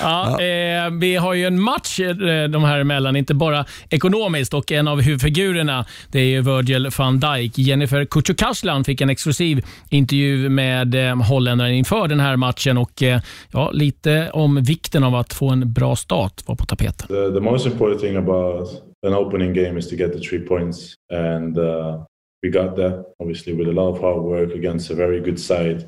[0.00, 2.14] ja, eh, vi har ju en match eh,
[2.48, 7.58] de här emellan, inte bara ekonomiskt och en av huvudfigurerna det är Virgil van Dijk.
[7.58, 13.20] Jennifer Kücükaslan fick en exklusiv intervju med eh, holländaren inför den här matchen och eh,
[13.52, 17.08] ja, lite om vikten av att få en bra start var på tapeten.
[17.08, 18.68] The, the most important thing about
[19.06, 22.04] an opening game is to get the three points, and uh,
[22.42, 23.14] we got that.
[23.18, 25.86] Obviously, with a lot of hard work against a very good side,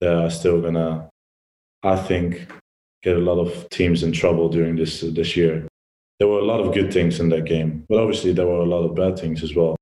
[0.00, 1.08] they are still gonna,
[1.82, 2.46] I think,
[3.02, 5.66] get a lot of teams in trouble during this this year.
[6.18, 8.66] There were a lot of good things in that game, but obviously there were a
[8.66, 9.76] lot of bad things as well.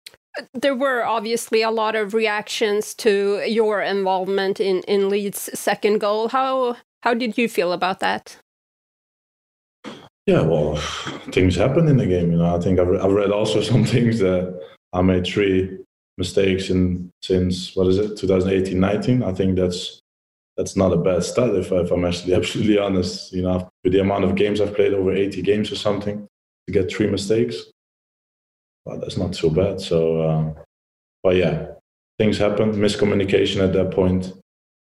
[0.55, 6.29] There were obviously a lot of reactions to your involvement in, in Leeds' second goal.
[6.29, 8.38] How how did you feel about that?
[10.26, 10.76] Yeah, well,
[11.32, 12.32] things happen in the game.
[12.32, 14.58] You know, I think I've, I've read also some things that
[14.92, 15.78] I made three
[16.16, 19.22] mistakes in since what is it, 2018, 19.
[19.22, 20.00] I think that's
[20.56, 23.32] that's not a bad start if, if I'm actually absolutely honest.
[23.32, 26.26] You know, with the amount of games I've played, over 80 games or something,
[26.66, 27.56] to get three mistakes,
[28.84, 29.80] well, that's not so bad.
[29.80, 30.54] So, um,
[31.22, 31.68] but yeah,
[32.18, 32.72] things happen.
[32.72, 34.32] Miscommunication at that point.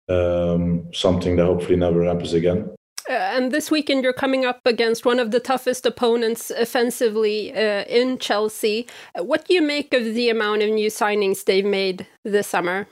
[0.08, 2.70] Um, something that hopefully never happens again.
[3.08, 7.84] Uh, and this weekend, you're coming up against one of the toughest opponents offensively uh,
[7.84, 8.86] in Chelsea.
[9.16, 12.86] What do you make of the amount of new signings they've made this summer?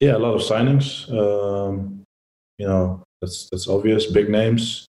[0.00, 1.10] Yeah, a lot of signings.
[1.12, 2.04] Um,
[2.56, 4.06] you know, that's that's obvious.
[4.06, 4.86] Big names,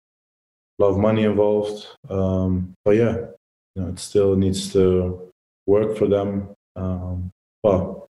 [0.79, 1.87] a lot of money involved.
[2.09, 3.15] Um, but yeah,
[3.75, 5.31] you know, it still needs to
[5.65, 6.49] work for them.
[6.75, 7.31] Um,
[7.63, 8.06] well,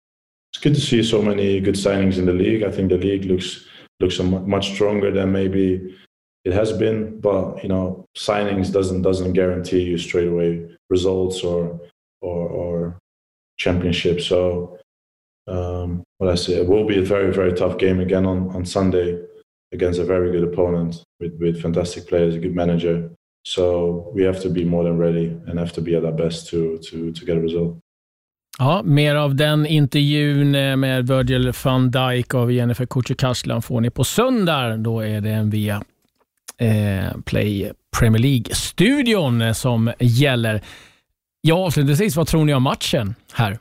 [0.63, 2.63] good to see so many good signings in the league.
[2.63, 3.65] I think the league looks
[3.99, 5.95] looks much stronger than maybe
[6.45, 7.19] it has been.
[7.19, 11.79] But you know, signings doesn't doesn't guarantee you straight away results or
[12.21, 12.99] or, or
[13.57, 14.21] championship.
[14.21, 14.79] So
[15.47, 18.65] um, what I say, it will be a very, very tough game again on, on
[18.65, 19.19] Sunday
[19.73, 23.11] against a very good opponent with, with fantastic players, a good manager.
[23.43, 26.47] So we have to be more than ready and have to be at our best
[26.49, 27.77] to, to, to get a result.
[28.59, 33.89] Ja, mer av den intervjun eh, med Virgil van Dijk av Jennifer Kutjekaslan får ni
[33.89, 34.77] på söndag.
[34.77, 35.83] Då är det en via
[36.57, 40.61] eh, Play Premier League-studion eh, som gäller.
[41.41, 43.59] Ja, avslutningsvis, vad tror ni om matchen här?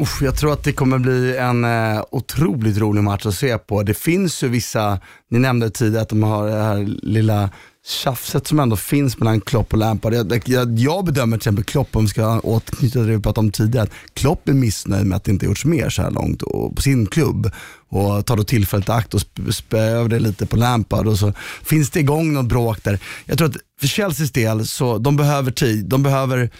[0.00, 3.82] Uff, jag tror att det kommer bli en eh, otroligt rolig match att se på.
[3.82, 7.50] Det finns ju vissa, ni nämnde tidigare att de har det här lilla
[7.86, 10.14] tjafset som ändå finns mellan Klopp och Lampard.
[10.14, 13.46] Jag, jag, jag bedömer till exempel Klopp, om vi ska återknyta till det vi pratade
[13.46, 16.42] om tidigare, att Klopp är missnöjd med att det inte gjorts mer så här långt
[16.42, 17.50] och, på sin klubb
[17.88, 21.32] och tar då tillfället i akt och sp- över det lite på Lampard och så
[21.62, 22.98] finns det igång något bråk där.
[23.24, 25.84] Jag tror att för Chelseas del, så de behöver tid.
[25.84, 26.50] De behöver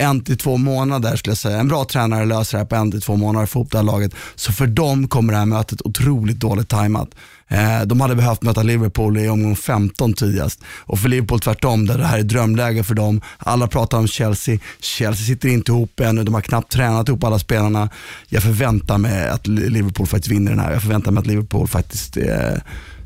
[0.00, 1.58] en till två månader skulle jag säga.
[1.58, 3.84] En bra tränare löser det här på en till två månader, få ihop det här
[3.84, 4.14] laget.
[4.34, 7.08] Så för dem kommer det här mötet otroligt dåligt tajmat.
[7.52, 10.60] Eh, de hade behövt möta Liverpool i omgång 15 tidigast.
[10.64, 13.20] Och för Liverpool tvärtom, där det här är drömläge för dem.
[13.38, 14.58] Alla pratar om Chelsea.
[14.80, 17.88] Chelsea sitter inte ihop ännu, de har knappt tränat ihop alla spelarna.
[18.28, 20.72] Jag förväntar mig att Liverpool faktiskt vinner den här.
[20.72, 22.56] Jag förväntar mig att Liverpool faktiskt eh,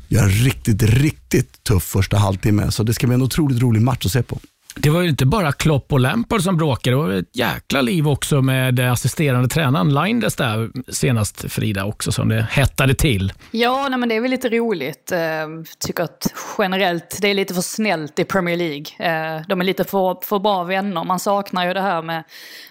[0.07, 2.71] gör en riktigt, riktigt tuff första halvtimme.
[2.71, 4.39] Så det ska bli en otroligt rolig match att se på.
[4.79, 6.95] Det var ju inte bara Klopp och Lampard som bråkade.
[6.95, 12.29] Det var ett jäkla liv också med assisterande tränaren Lindes där senast, Frida, också som
[12.29, 13.33] det hettade till.
[13.51, 15.11] Ja, nej, men det är väl lite roligt.
[15.11, 18.85] Jag tycker att generellt det är lite för snällt i Premier League.
[18.99, 21.03] Eh, de är lite för, för bra vänner.
[21.03, 22.23] Man saknar ju det här med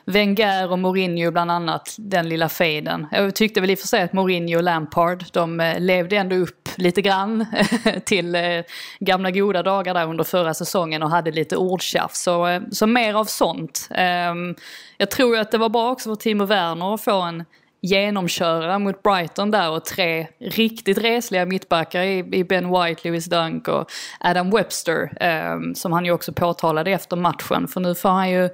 [0.04, 3.06] Wenger och Mourinho bland annat, den lilla fejden.
[3.12, 6.36] Jag tyckte väl i och för sig att Mourinho och Lampard, de eh, levde ändå
[6.36, 7.46] upp lite grann
[8.04, 8.36] till
[9.00, 12.22] gamla goda dagar där under förra säsongen och hade lite ordkänsla tjafs.
[12.22, 13.88] Så, eh, så mer av sånt.
[13.90, 14.54] Ehm,
[14.98, 17.44] jag tror ju att det var bra också för Timo Werner att få en
[17.86, 23.68] genomköra mot Brighton där och tre riktigt resliga mittbackar i, i Ben White, Lewis Dunk
[23.68, 25.12] och Adam Webster.
[25.20, 27.68] Eh, som han ju också påtalade efter matchen.
[27.68, 28.44] För nu får han ju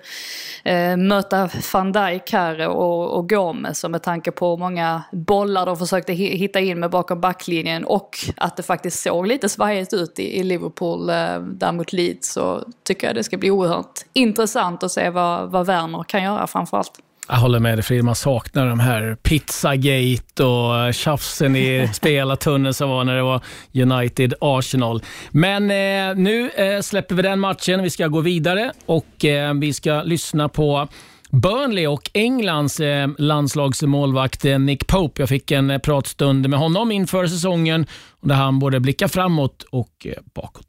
[0.65, 3.85] eh, möta van Dijk här och, och Gomez.
[3.85, 8.19] Och med tanke på hur många bollar de försökte hitta in med bakom backlinjen och
[8.37, 12.33] att det faktiskt såg lite svajigt ut i, i Liverpool eh, där mot Leeds.
[12.33, 16.47] Så tycker jag det ska bli oerhört intressant att se vad, vad Werner kan göra
[16.47, 17.01] framförallt.
[17.29, 22.91] Jag håller med dig Frid, man saknar de här Pizzagate och tjafsen i spelartunneln som
[22.91, 23.41] var när det var
[23.73, 25.03] United-Arsenal.
[25.31, 29.73] Men eh, nu eh, släpper vi den matchen, vi ska gå vidare och eh, vi
[29.73, 30.89] ska lyssna på
[31.31, 35.23] Burnley och Englands eh, landslagsmålvakt eh, Nick Pope.
[35.23, 37.87] Jag fick en eh, pratstund med honom inför säsongen
[38.21, 40.67] där han både blickar framåt och eh, bakåt.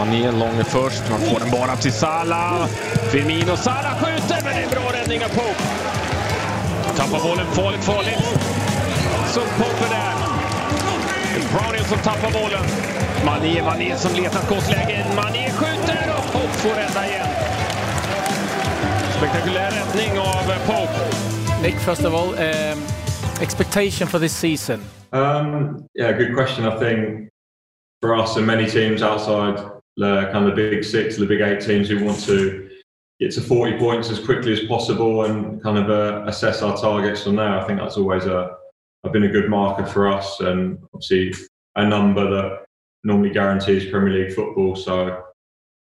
[0.00, 2.66] Mané lång först, man får den bara till Salah.
[3.12, 5.62] Firmino, Salah skjuter, men det är bra räddning av Pope.
[6.96, 8.18] Tappar bollen, farligt, farligt.
[9.34, 10.14] Så Pope är där.
[11.52, 12.64] Browning som tappar bollen.
[13.24, 15.06] Mané, Mané som letar skottläge.
[15.16, 17.26] Mané skjuter och Pope får rädda igen.
[19.18, 20.98] Spektakulär räddning av Pope.
[21.62, 22.78] Nick, first of all, um,
[23.40, 24.80] expectation for this season?
[25.12, 26.72] Um, yeah, good question.
[26.72, 27.28] I think
[28.02, 31.86] for us and many teams outside the kind of big six, the big eight teams
[31.86, 32.70] who want to
[33.20, 37.22] get to 40 points as quickly as possible and kind of uh, assess our targets
[37.22, 37.60] from there.
[37.60, 38.56] I think that's always a,
[39.04, 41.34] a been a good marker for us and obviously
[41.76, 42.64] a number that
[43.04, 44.74] normally guarantees Premier League football.
[44.74, 45.22] So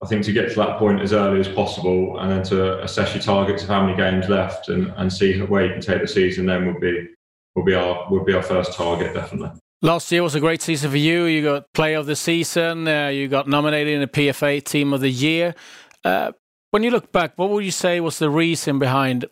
[0.01, 3.15] I think to get to that point as early as possible and then to assess
[3.15, 6.07] your targets of how many games left and, and see where you can take the
[6.07, 7.09] season then would be
[7.57, 9.59] will be our would be our first target definitely.
[9.85, 11.25] Last year was a great season for you.
[11.25, 12.89] You got Player of the Season.
[12.89, 15.55] Uh, you got nominated in the PFA Team of the Year.
[16.03, 16.33] Uh,
[16.71, 19.27] when you look back, what would you say was the reason behind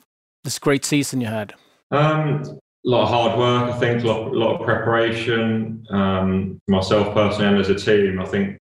[0.45, 1.55] this great season you had?
[1.91, 5.87] Um, a lot of hard work, I think, a lot, a lot of preparation.
[5.88, 8.59] Um, myself personally and as a team, I think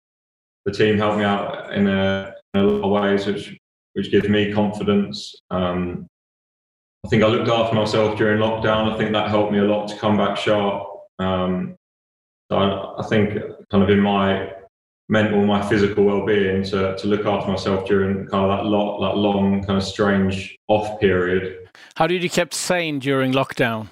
[0.66, 3.58] the team helped me out in a, in a lot of ways, which
[3.94, 5.34] which gives me confidence.
[5.50, 6.06] Um,
[7.04, 8.92] I think I looked after myself during lockdown.
[8.92, 10.86] I think that helped me a lot to come back sharp.
[11.18, 11.76] Um,
[12.50, 13.38] so I, I, think
[13.70, 14.50] kind of in my
[15.08, 19.16] mental, my physical well-being to, to look after myself during kind of that lot, that
[19.16, 21.68] long kind of strange off period.
[21.94, 23.86] How did you keep sane during lockdown?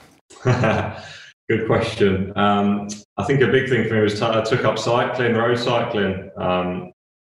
[1.48, 2.36] Good question.
[2.36, 5.58] Um, I think a big thing for me was t- I took up cycling, road
[5.58, 6.28] cycling.
[6.36, 6.92] Um,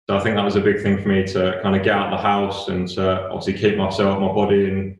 [0.09, 2.13] so I think that was a big thing for me to kind of get out
[2.13, 4.97] of the house and to obviously keep myself, my body in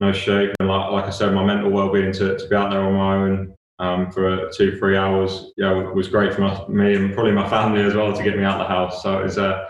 [0.00, 0.52] no shape.
[0.58, 3.14] And like, like I said, my mental well-being to, to be out there on my
[3.16, 7.48] own um, for two, three hours, yeah, was great for my, me and probably my
[7.48, 9.02] family as well to get me out of the house.
[9.02, 9.68] So it was, uh,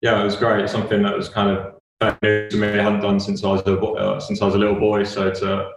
[0.00, 0.70] yeah, it was great.
[0.70, 1.74] Something that was kind of
[2.22, 2.68] new to me.
[2.68, 5.02] I hadn't done since I was a, uh, since I was a little boy.
[5.04, 5.72] So to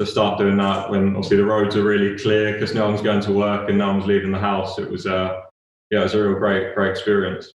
[0.00, 3.20] to start doing that when obviously the roads are really clear because no one's going
[3.20, 5.42] to work and no one's leaving the house, it was uh,
[5.90, 7.52] yeah, it was a real great great experience.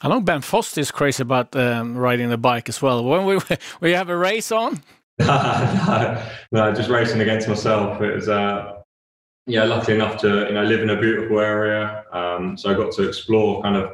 [0.00, 3.04] I know Ben Foster is crazy about um, riding the bike as well.
[3.04, 3.38] When we
[3.80, 4.80] we have a race on?
[5.18, 6.22] no,
[6.52, 8.00] no, just racing against myself.
[8.02, 8.75] It was uh,
[9.46, 12.92] yeah, lucky enough to you know live in a beautiful area, um, so I got
[12.92, 13.92] to explore kind of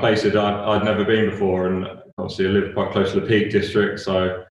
[0.00, 1.86] places I'd, I'd never been before, and
[2.18, 4.44] obviously I live quite close to the Peak District, so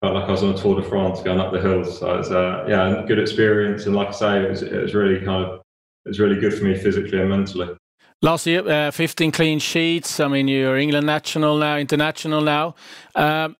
[0.00, 1.98] felt like I was on a Tour de France going up the hills.
[1.98, 5.18] So it's uh, yeah, good experience, and like I say, it was, it was really
[5.24, 5.60] kind of
[6.06, 7.76] it was really good for me physically and mentally.
[8.22, 10.20] Last year, uh, 15 clean sheets.
[10.20, 12.74] I mean, you're England national now, international now.
[13.14, 13.56] Um,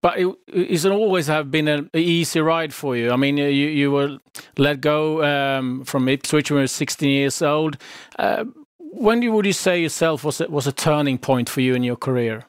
[0.00, 3.10] but it isn't always have been an easy ride for you.
[3.10, 4.18] I mean, you you were
[4.56, 7.76] let go um, from Ipswich when you were 16 years old.
[8.18, 8.44] Uh,
[8.78, 12.46] when would you say yourself was was a turning point for you in your career?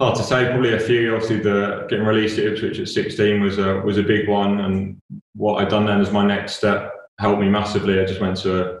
[0.00, 0.46] Hard to say.
[0.46, 1.14] Probably a few.
[1.14, 5.00] Obviously, the getting released at Ipswich at 16 was a was a big one, and
[5.34, 7.98] what I'd done then as my next step helped me massively.
[7.98, 8.80] I just went to a,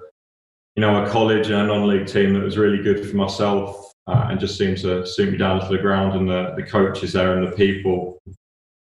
[0.76, 4.28] you know a college and a non-league team that was really good for myself uh,
[4.30, 6.18] and just seemed to suit me down to the ground.
[6.18, 8.18] And the, the coaches there and the people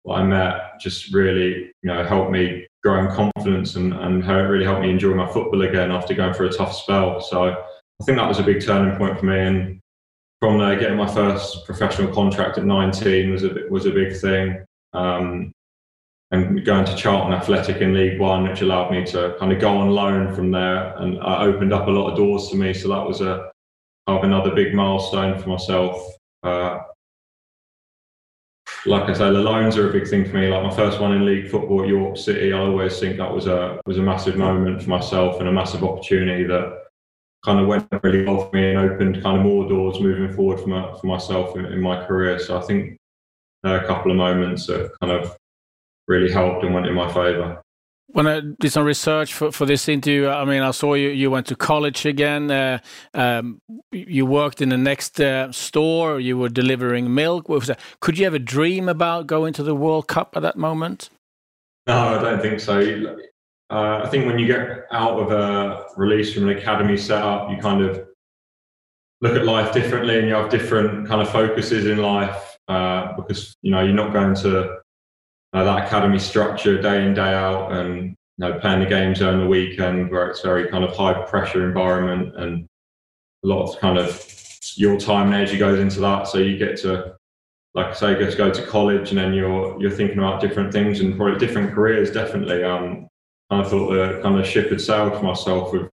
[0.04, 4.64] that I met just really, you know, helped me grow in confidence and, and really
[4.64, 7.20] helped me enjoy my football again after going through a tough spell.
[7.20, 9.40] So I think that was a big turning point for me.
[9.40, 9.80] And
[10.40, 14.64] from there, getting my first professional contract at 19 was a, was a big thing.
[14.92, 15.52] Um,
[16.30, 19.78] and going to Charlton Athletic in League One, which allowed me to kind of go
[19.78, 22.74] on loan from there, and it opened up a lot of doors to me.
[22.74, 23.50] So that was a
[24.16, 26.02] of another big milestone for myself.
[26.42, 26.80] Uh,
[28.86, 30.48] like I say, the loans are a big thing for me.
[30.48, 33.46] Like my first one in league football at York City, I always think that was
[33.46, 36.84] a was a massive moment for myself and a massive opportunity that
[37.44, 40.60] kind of went really well for me and opened kind of more doors moving forward
[40.60, 42.38] for, my, for myself in, in my career.
[42.38, 42.98] So I think
[43.62, 45.36] a couple of moments that kind of
[46.08, 47.62] really helped and went in my favour
[48.10, 51.30] when I did some research for, for this interview, I mean, I saw you, you
[51.30, 52.50] went to college again.
[52.50, 52.78] Uh,
[53.12, 53.60] um,
[53.92, 56.18] you worked in the next uh, store.
[56.18, 57.46] You were delivering milk.
[58.00, 61.10] Could you ever dream about going to the World Cup at that moment?
[61.86, 63.16] No, I don't think so.
[63.70, 67.58] Uh, I think when you get out of a release from an academy setup, you
[67.58, 68.06] kind of
[69.20, 73.54] look at life differently and you have different kind of focuses in life uh, because,
[73.60, 74.78] you know, you're not going to
[75.52, 79.40] uh, that academy structure day in day out and you know playing the games on
[79.40, 82.66] the weekend where it's very kind of high pressure environment and
[83.44, 84.24] a lot of kind of
[84.76, 87.16] your time and energy goes into that so you get to
[87.74, 91.00] like I say, just go to college and then you're you're thinking about different things
[91.00, 92.10] and probably different careers.
[92.10, 93.08] Definitely, um,
[93.50, 95.88] I thought the kind of ship had sailed for myself with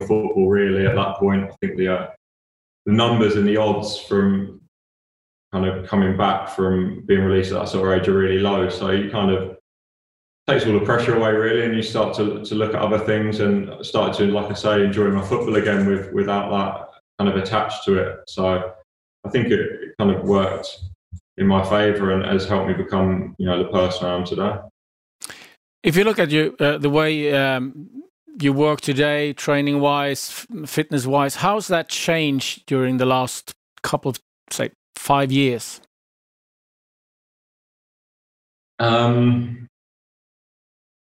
[0.00, 0.48] football.
[0.48, 2.08] Really, at that point, I think the uh,
[2.86, 4.61] the numbers and the odds from
[5.52, 8.68] kind of coming back from being released at that sort of age are really low.
[8.68, 9.56] So you kind of
[10.48, 13.40] takes all the pressure away really, and you start to to look at other things
[13.40, 16.88] and start to, like I say, enjoy my football again with without that
[17.18, 18.20] kind of attached to it.
[18.26, 18.72] So
[19.24, 20.68] I think it, it kind of worked
[21.36, 24.56] in my favour and has helped me become, you know, the person I am today.
[25.82, 27.88] If you look at you, uh, the way um,
[28.40, 34.20] you work today, training wise, fitness wise, how's that changed during the last couple of,
[34.50, 35.80] say, five years?
[38.78, 39.68] Um,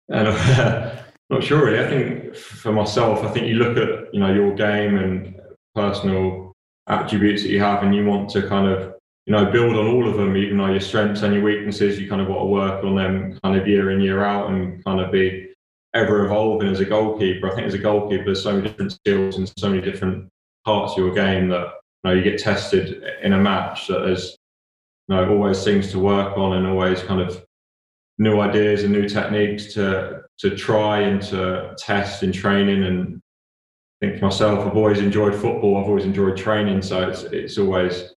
[0.09, 0.27] and,
[1.31, 1.79] not sure really.
[1.79, 5.41] I think for myself, I think you look at you know your game and
[5.75, 6.53] personal
[6.87, 8.95] attributes that you have, and you want to kind of
[9.27, 12.09] you know, build on all of them, even though your strengths and your weaknesses, you
[12.09, 15.01] kind of want to work on them kind of year in, year out and kind
[15.01, 15.53] of be
[15.95, 17.49] ever evolving as a goalkeeper.
[17.49, 20.29] I think as a goalkeeper, there's so many different skills and so many different
[20.65, 21.75] parts of your game that
[22.05, 24.37] know you get tested in a match that there's
[25.09, 27.45] you know always things to work on and always kind of
[28.19, 33.21] new ideas and new techniques to to try and to test in training and
[34.03, 37.59] I think for myself I've always enjoyed football I've always enjoyed training so it's it's
[37.59, 38.15] always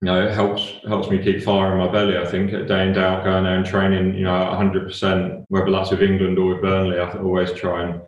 [0.00, 2.16] you know, it helps helps me keep fire in my belly.
[2.16, 5.72] I think day in day out, going there and training, you know, 100 percent, whether
[5.72, 8.00] that's with England or with Burnley, I always try and you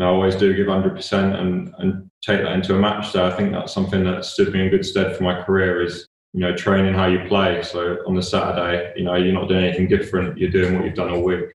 [0.00, 3.10] know, I always do give 100 percent and and take that into a match.
[3.10, 6.06] So I think that's something that stood me in good stead for my career is
[6.32, 7.62] you know training how you play.
[7.62, 10.38] So on the Saturday, you know, you're not doing anything different.
[10.38, 11.52] You're doing what you've done all week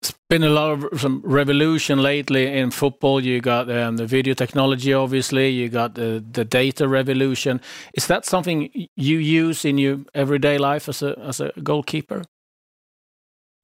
[0.00, 3.20] It's been a lot of some revolution lately in football.
[3.20, 5.50] You got um, the video technology, obviously.
[5.50, 7.60] You got the the data revolution.
[7.94, 12.22] Is that something you use in your everyday life as a as a goalkeeper?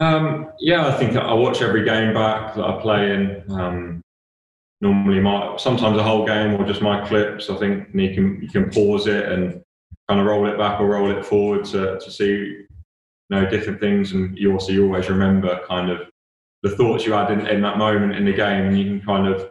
[0.00, 3.42] Um, yeah, I think I watch every game back that I play in.
[3.50, 4.02] Um,
[4.80, 7.50] normally, my sometimes a whole game or just my clips.
[7.50, 9.62] I think you can you can pause it and
[10.08, 12.66] kind of roll it back or roll it forward to to see you
[13.30, 16.08] know different things, and you also you always remember kind of
[16.62, 19.26] the thoughts you had in, in that moment in the game, and you can kind
[19.26, 19.50] of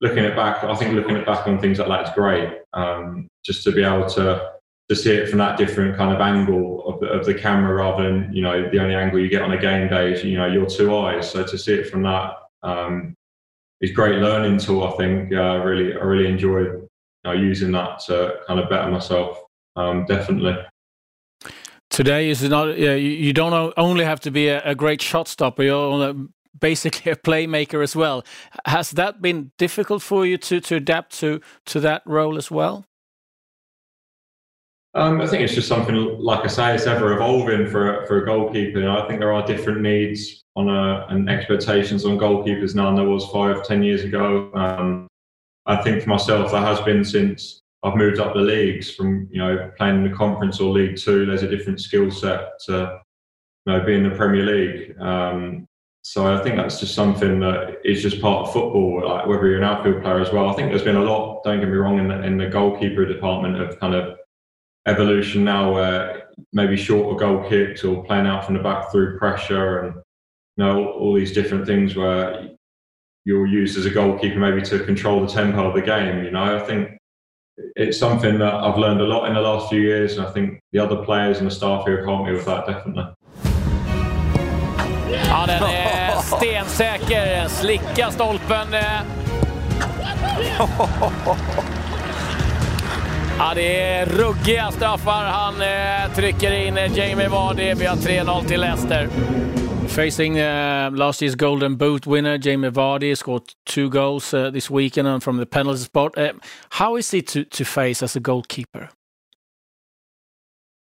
[0.00, 0.62] looking it back.
[0.64, 2.58] I think looking it back on things like that is great.
[2.72, 4.54] Um, just to be able to
[4.90, 8.02] to see it from that different kind of angle of the, of the camera rather
[8.02, 10.46] than you know the only angle you get on a game day is you know
[10.46, 11.30] your two eyes.
[11.30, 13.14] So to see it from that um,
[13.84, 14.84] is great learning tool.
[14.84, 16.88] I think uh, really I really enjoy you
[17.24, 19.38] know, using that to kind of better myself.
[19.76, 20.56] Um, definitely.
[21.90, 22.68] Today is not.
[22.68, 25.62] Uh, you don't only have to be a, a great shot stopper.
[25.62, 26.14] You're
[26.58, 28.24] basically a playmaker as well.
[28.66, 32.84] Has that been difficult for you to, to adapt to, to that role as well?
[34.96, 38.26] Um, I think it's just something, like I say, it's ever evolving for, for a
[38.26, 38.78] goalkeeper.
[38.78, 42.86] You know, I think there are different needs on a, and expectations on goalkeepers now
[42.86, 44.50] than there was five, ten years ago.
[44.54, 45.08] Um,
[45.66, 49.38] I think for myself, that has been since I've moved up the leagues from, you
[49.38, 51.26] know, playing in the conference or League Two.
[51.26, 53.00] There's a different skill set to,
[53.66, 54.98] you know, being in the Premier League.
[55.00, 55.66] Um,
[56.02, 59.56] so I think that's just something that is just part of football, like whether you're
[59.56, 60.50] an outfield player as well.
[60.50, 63.06] I think there's been a lot, don't get me wrong, in the, in the goalkeeper
[63.06, 64.18] department of kind of
[64.86, 69.80] evolution now where maybe shorter goal kicks or playing out from the back through pressure
[69.80, 69.94] and
[70.56, 72.48] you know all these different things where
[73.24, 76.24] you're used as a goalkeeper maybe to control the tempo of the game.
[76.24, 76.90] You know, I think
[77.76, 80.60] it's something that I've learned a lot in the last few years, and I think
[80.72, 83.04] the other players and the staff here have helped me with that definitely.
[85.28, 87.48] Ja, den är stensäker.
[87.48, 88.66] Slicka stolpen.
[93.38, 96.78] Ja, det är ruggiga straffar han eh, trycker in.
[96.78, 97.74] Eh, Jamie Vardy.
[97.74, 99.08] Vi har 3-0 till Leicester.
[99.94, 105.22] Facing uh, last year's Golden Boot winner, Jamie Vardy, scored two goals uh, this weekend
[105.22, 106.18] from the penalty spot.
[106.18, 106.32] Uh,
[106.70, 108.88] how is he to, to face as a goalkeeper?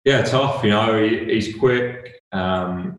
[0.03, 0.61] Yeah, tough.
[0.61, 2.21] You know, he, he's quick.
[2.33, 2.97] Um,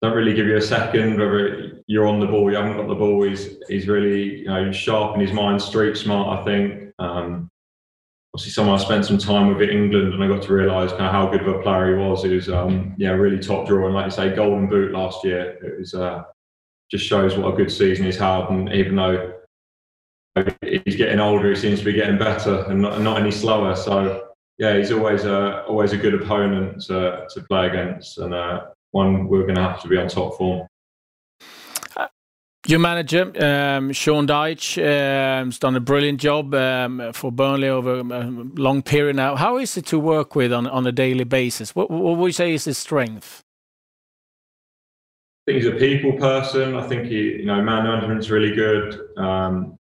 [0.00, 2.94] don't really give you a second whether you're on the ball, you haven't got the
[2.94, 3.24] ball.
[3.24, 6.38] He's he's really you know sharp in his mind, street smart.
[6.38, 6.94] I think.
[7.00, 7.50] Um,
[8.34, 11.06] obviously, someone I spent some time with at England, and I got to realise kind
[11.06, 12.22] of how good of a player he was.
[12.22, 15.58] He was um, yeah really top drawer, and like you say, golden boot last year.
[15.62, 16.24] It was uh,
[16.90, 19.34] just shows what a good season he's had, and even though
[20.62, 23.76] he's getting older, he seems to be getting better and not, not any slower.
[23.76, 24.28] So
[24.58, 29.28] yeah, he's always a always a good opponent to, to play against, and uh, one
[29.28, 30.66] we're going to have to be on top form.
[32.68, 37.98] Your manager, um, Sean Dyche, um, has done a brilliant job um, for Burnley over
[37.98, 39.34] a long period now.
[39.34, 41.74] How is it to work with on, on a daily basis?
[41.74, 43.42] What, what would you say is his strength?
[45.42, 46.76] I think he's a people person.
[46.76, 48.96] I think he, you know, man management's really good.
[49.16, 49.76] Um,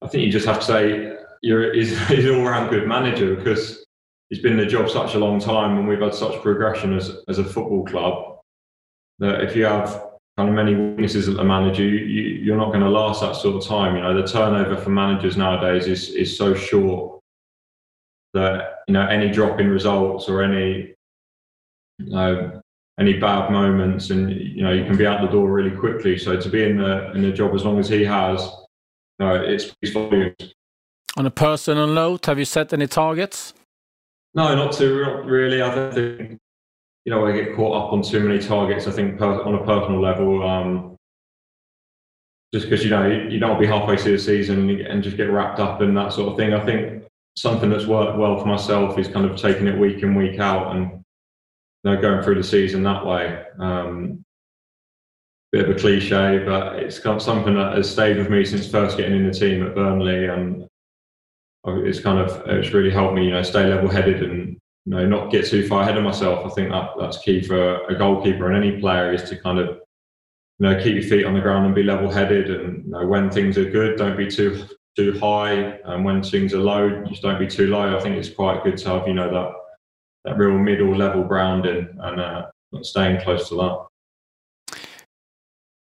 [0.00, 3.84] I think you just have to say you're he's, he's an all-round good manager because
[4.30, 7.16] he's been in the job such a long time and we've had such progression as
[7.26, 8.38] as a football club
[9.18, 10.05] that if you have
[10.36, 13.36] kind of many weaknesses as the manager, you, you, you're not going to last that
[13.36, 13.96] sort of time.
[13.96, 17.20] You know, the turnover for managers nowadays is is so short
[18.34, 20.94] that you know any drop in results or any
[21.98, 22.60] you know
[23.00, 26.18] any bad moments, and you know you can be out the door really quickly.
[26.18, 28.42] So to be in the in the job as long as he has,
[29.18, 30.54] you know, it speaks volumes.
[31.16, 33.54] On a personal note, have you set any targets?
[34.34, 35.62] No, not too really.
[35.62, 36.40] I don't think
[37.06, 38.88] you know I get caught up on too many targets.
[38.88, 40.96] I think per, on a personal level, um,
[42.52, 45.60] just because you know you, don't be halfway through the season and just get wrapped
[45.60, 46.52] up in that sort of thing.
[46.52, 47.04] I think
[47.36, 50.74] something that's worked well for myself is kind of taking it week in week out
[50.74, 53.44] and you know, going through the season that way.
[53.60, 54.24] Um,
[55.52, 58.68] bit of a cliche, but it's kind of something that has stayed with me since
[58.68, 60.66] first getting in the team at Burnley, and
[61.64, 65.30] it's kind of it's really helped me, you know, stay level-headed and you know not
[65.30, 66.46] get too far ahead of myself.
[66.46, 69.68] I think that that's key for a goalkeeper and any player is to kind of
[70.58, 73.30] you know keep your feet on the ground and be level-headed, and you know, when
[73.30, 74.64] things are good, don't be too
[74.96, 77.96] too high, and when things are low, just don't be too low.
[77.96, 79.52] I think it's quite good to have you know that
[80.24, 82.46] that real middle level grounding and uh,
[82.82, 83.86] staying close to that.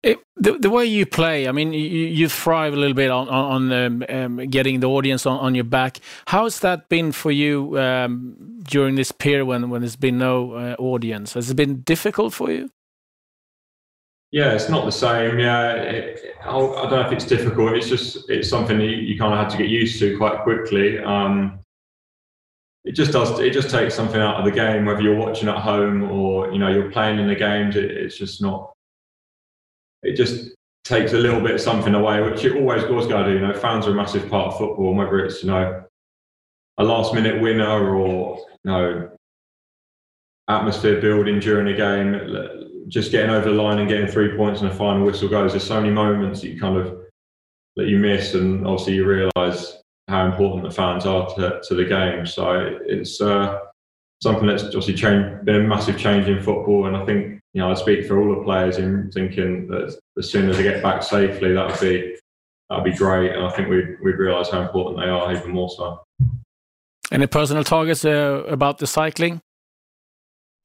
[0.03, 3.29] It, the, the way you play, I mean, you, you thrive a little bit on,
[3.29, 5.99] on um, um, getting the audience on, on your back.
[6.27, 10.53] How has that been for you um, during this period when, when there's been no
[10.53, 11.33] uh, audience?
[11.35, 12.71] Has it been difficult for you?
[14.31, 15.39] Yeah, it's not the same.
[15.39, 17.73] Yeah, it, I don't know if it's difficult.
[17.73, 20.99] It's just it's something you, you kind of had to get used to quite quickly.
[20.99, 21.61] Um,
[22.85, 23.39] it just does.
[23.41, 26.59] It just takes something out of the game, whether you're watching at home or you
[26.59, 27.75] know you're playing in the games.
[27.75, 28.73] It, it's just not
[30.03, 30.51] it just
[30.85, 33.39] takes a little bit of something away, which it always was going to do.
[33.39, 35.85] You know, fans are a massive part of football, and whether it's you know
[36.79, 39.11] a last minute winner or you know
[40.49, 44.71] atmosphere building during a game, just getting over the line and getting three points and
[44.71, 45.53] a final whistle goes.
[45.53, 46.99] There's so many moments that you kind of
[47.77, 49.77] that you miss, and obviously you realise
[50.09, 52.27] how important the fans are to, to the game.
[52.27, 53.59] So it's uh,
[54.23, 57.71] something that's obviously changed, been a massive change in football, and I think you know
[57.71, 61.03] I speak for all the players in thinking that as soon as they get back
[61.03, 62.17] safely, that would be
[62.69, 65.51] that would be great, and I think we'd we'd realise how important they are even
[65.51, 66.03] more so.
[67.11, 69.41] Any personal targets uh, about the cycling?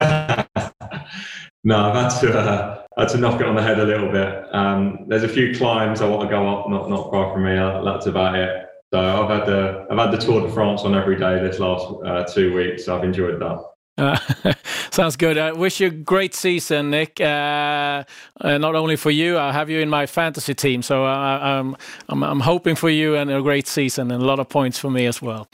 [0.00, 4.54] no, I've had to uh, had to knock it on the head a little bit.
[4.54, 7.54] Um, there's a few climbs I want to go up, not not far from me.
[7.54, 8.66] That's about it.
[8.92, 11.86] So I've had the I've had the Tour de France on every day this last
[12.04, 12.84] uh, two weeks.
[12.84, 13.64] So I've enjoyed that.
[13.96, 14.52] Uh,
[14.94, 15.36] sounds good.
[15.36, 17.20] I wish you a great season, Nick.
[17.20, 18.04] Uh,
[18.40, 21.76] uh, not only for you, I have you in my fantasy team, so I, am
[22.08, 24.90] I'm, I'm hoping for you and a great season and a lot of points for
[24.90, 25.48] me as well.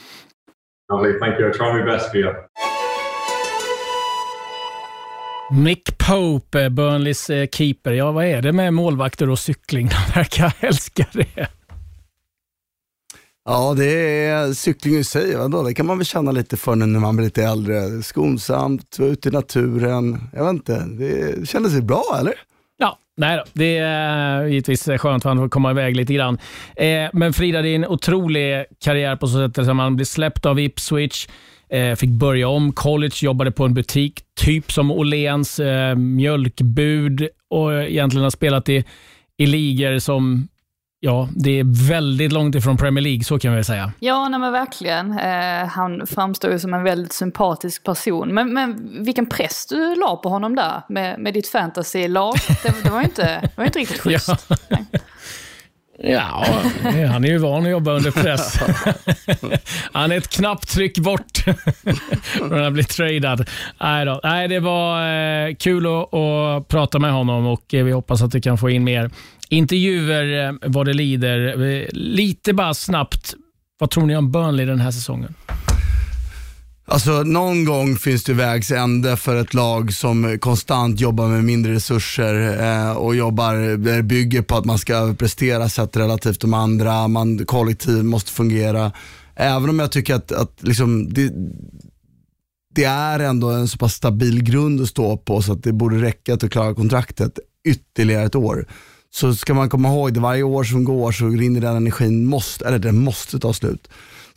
[0.89, 1.47] Lovely, thank you.
[1.47, 2.31] I'll try my best for you.
[5.51, 7.91] Mick Pope, Burnleys eh, keeper.
[7.91, 9.87] Ja, vad är det med målvakter och cykling?
[10.13, 11.60] De verkar älska det.
[13.45, 13.85] Ja, det
[14.25, 15.35] är cykling i sig.
[15.35, 15.63] Vadå?
[15.63, 18.03] Det kan man väl känna lite för nu när man blir lite äldre.
[18.03, 20.29] Skonsamt, vara ute i naturen.
[20.33, 22.33] Jag vet inte, det kändes det bra eller?
[22.77, 23.43] Ja, nej då.
[23.53, 26.37] Det är eh, givetvis skönt för honom att komma iväg lite grann.
[26.75, 30.45] Eh, men Frida, det är en otrolig karriär på så sätt att man blir släppt
[30.45, 31.27] av Ipswich,
[31.69, 35.59] eh, fick börja om college, jobbade på en butik, typ som Åhléns
[35.95, 38.85] mjölkbud och egentligen har spelat i,
[39.37, 40.47] i ligor som
[41.03, 43.91] Ja, det är väldigt långt ifrån Premier League, så kan vi säga.
[43.99, 45.19] Ja, nej men verkligen.
[45.19, 48.33] Eh, han framstår ju som en väldigt sympatisk person.
[48.33, 52.33] Men, men vilken press du la på honom där med, med ditt fantasy-lag.
[52.63, 54.29] Det, det, var ju inte, det var inte riktigt schysst.
[54.59, 54.77] ja.
[56.03, 56.45] Ja,
[57.11, 58.59] han är ju van att jobba under press.
[59.91, 61.37] han är ett knapptryck bort
[62.21, 63.49] från att bli tradad.
[63.81, 64.19] Nej, då.
[64.23, 65.13] Nej det var
[65.47, 68.69] eh, kul att, att, prata med honom och eh, vi hoppas att vi kan få
[68.69, 69.11] in mer
[69.51, 71.61] intervjuer eh, vad det lider.
[71.61, 73.33] Eh, lite bara snabbt,
[73.79, 75.33] vad tror ni om Burnley den här säsongen?
[76.85, 81.73] Alltså någon gång finns det vägs ände för ett lag som konstant jobbar med mindre
[81.73, 87.07] resurser eh, och jobbar, eh, bygger på att man ska överprestera sett relativt de andra,
[87.07, 88.91] man, kollektiv måste fungera.
[89.35, 91.33] Även om jag tycker att, att liksom, det,
[92.75, 96.01] det är ändå en så pass stabil grund att stå på så att det borde
[96.01, 98.67] räcka till att klara kontraktet ytterligare ett år
[99.13, 102.67] så ska man komma ihåg det varje år som går så rinner den energin, måste,
[102.67, 103.87] eller den måste ta slut.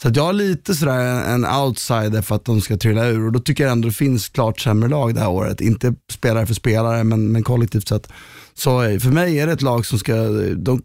[0.03, 3.33] Så att jag har lite sådär en outsider för att de ska trilla ur och
[3.33, 5.61] då tycker jag ändå det finns klart sämre lag det här året.
[5.61, 8.09] Inte spelare för spelare men, men kollektivt sett.
[8.55, 10.83] Så eh, för mig är det ett lag som ska, eh, de,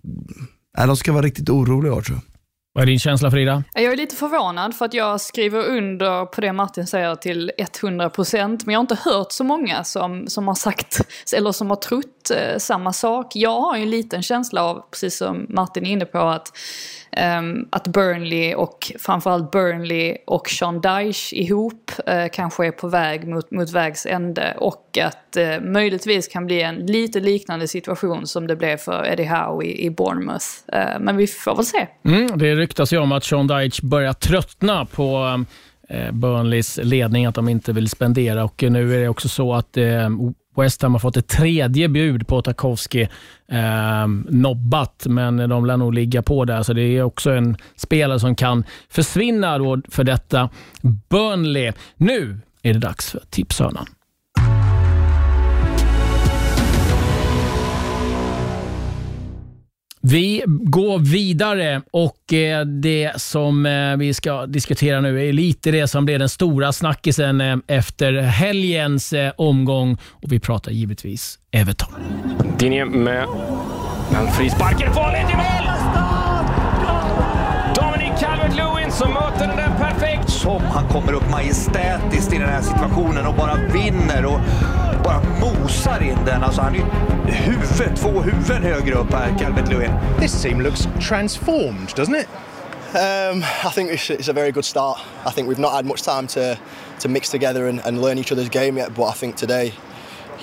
[0.78, 2.29] nej, de ska vara riktigt oroliga i år tror jag.
[2.74, 3.64] Vad är din känsla Frida?
[3.74, 8.62] Jag är lite förvånad för att jag skriver under på det Martin säger till 100%
[8.66, 11.02] men jag har inte hört så många som, som har sagt
[11.36, 13.36] eller som har trott eh, samma sak.
[13.36, 16.58] Jag har ju en liten känsla av, precis som Martin är inne på, att
[17.12, 23.28] Ehm, att Burnley och framförallt Burnley och Sean Dyche ihop uh, kanske är på väg
[23.28, 28.47] mot, mot vägs ände och att uh, möjligtvis kan bli en lite liknande situation som
[28.47, 30.45] det blev för Eddie Howe i, i Bournemouth.
[30.76, 31.88] Uh, men vi får väl se.
[32.05, 35.45] Mm, det ryktas ju om att Sean Dyche börjar tröttna på
[36.12, 39.78] Burnleys ledning, att de inte vill spendera och nu är det också så att
[40.56, 43.08] West Ham har fått ett tredje bud på Tarkovsky
[43.52, 46.64] eh, nobbat, men de lär nog ligga på där.
[46.64, 50.50] Så det är också en spelare som kan försvinna då för detta
[51.10, 51.74] Burnley.
[51.97, 53.86] Nu är det dags för tipshörnan.
[60.02, 65.88] Vi går vidare och eh, det som eh, vi ska diskutera nu är lite det
[65.88, 71.93] som blev den stora snackisen eh, efter helgens omgång och vi pratar givetvis Everton.
[72.60, 73.24] Dinje med
[74.20, 74.82] en frispark.
[74.82, 75.70] Är farligt i mål!
[77.76, 79.89] Dominic Calvert-Lewin som möter den där.
[80.40, 84.40] Som han kommer upp majestätiskt i den här situationen och bara vinner och
[85.04, 86.44] bara mosar in den.
[86.44, 89.92] Alltså han är huvudet, två huvuden högre upp här, Calvert Lewin.
[90.20, 92.28] This team looks transformed, doesn't it?
[92.94, 95.00] Um, I think it's, a very good start.
[95.28, 96.58] I think we've not had much time to,
[97.00, 99.74] to mix together and, and learn each other's game yet, but I think today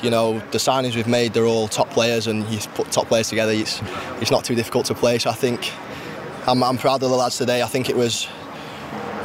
[0.02, 3.30] you know the signings we've made they're all top players and you put top players
[3.30, 3.80] together it's
[4.20, 5.72] it's not too difficult to play so I think
[6.46, 8.28] I'm, I'm proud of the lads today I think it was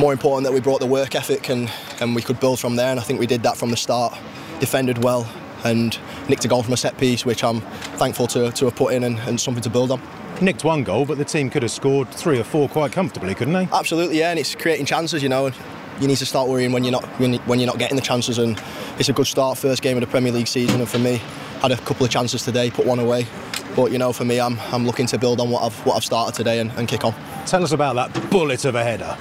[0.01, 2.89] more important that we brought the work ethic and, and we could build from there
[2.89, 4.17] and I think we did that from the start
[4.59, 5.31] defended well
[5.63, 5.95] and
[6.27, 7.61] nicked a goal from a set piece, which I'm
[8.01, 10.01] thankful to, to have put in and, and something to build on.
[10.41, 13.53] Nicked one goal, but the team could have scored three or four quite comfortably, couldn't
[13.53, 13.69] they?
[13.71, 15.51] Absolutely, yeah, and it's creating chances, you know.
[15.99, 18.39] You need to start worrying when you're not when, when you're not getting the chances,
[18.39, 18.59] and
[18.97, 21.21] it's a good start, first game of the Premier League season, and for me,
[21.61, 23.27] had a couple of chances today, put one away,
[23.75, 26.03] but you know, for me, I'm I'm looking to build on what I've what I've
[26.03, 27.13] started today and, and kick on.
[27.45, 29.15] Tell us about that bullet of a header